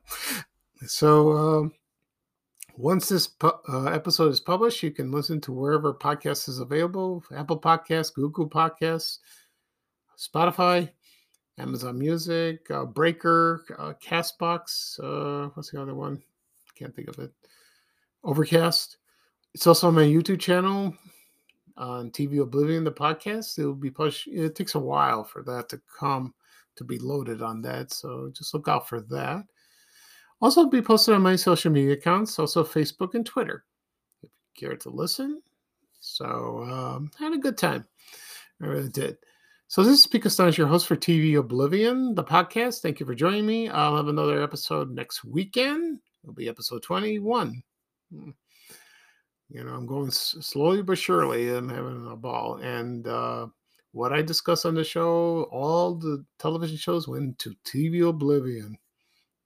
[0.85, 1.71] so, um,
[2.77, 7.23] once this pu- uh, episode is published, you can listen to wherever podcast is available
[7.33, 9.19] Apple Podcasts, Google Podcasts,
[10.17, 10.89] Spotify,
[11.57, 14.99] Amazon Music, uh, Breaker, uh, Castbox.
[14.99, 16.21] Uh, what's the other one?
[16.75, 17.31] Can't think of it.
[18.23, 18.97] Overcast.
[19.53, 20.93] It's also on my YouTube channel
[21.77, 23.57] on TV Oblivion, the podcast.
[23.57, 24.27] It will be pushed.
[24.27, 26.33] It takes a while for that to come
[26.75, 27.91] to be loaded on that.
[27.91, 29.43] So just look out for that.
[30.41, 33.63] Also, be posted on my social media accounts, also Facebook and Twitter.
[34.21, 35.41] If you care to listen.
[36.01, 37.85] So, um, had a good time.
[38.61, 39.17] I really did.
[39.67, 42.81] So this is Pete Kastanes, your host for TV Oblivion, the podcast.
[42.81, 43.69] Thank you for joining me.
[43.69, 45.99] I'll have another episode next weekend.
[46.23, 47.63] It'll be episode 21.
[48.13, 48.29] Hmm.
[49.49, 51.49] You know, I'm going slowly but surely.
[51.49, 52.57] I'm having a ball.
[52.57, 53.47] And uh,
[53.95, 58.77] what I discuss on the show, all the television shows went to TV Oblivion.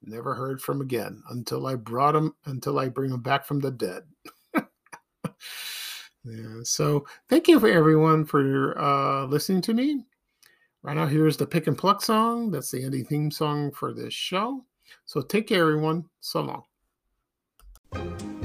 [0.01, 3.71] Never heard from again until I brought them, until I bring them back from the
[3.71, 4.03] dead.
[6.25, 6.59] Yeah.
[6.63, 10.03] So thank you for everyone for uh, listening to me.
[10.83, 12.51] Right now, here's the pick and pluck song.
[12.51, 14.65] That's the ending theme song for this show.
[15.05, 16.05] So take care, everyone.
[16.19, 16.63] So
[17.93, 18.38] long.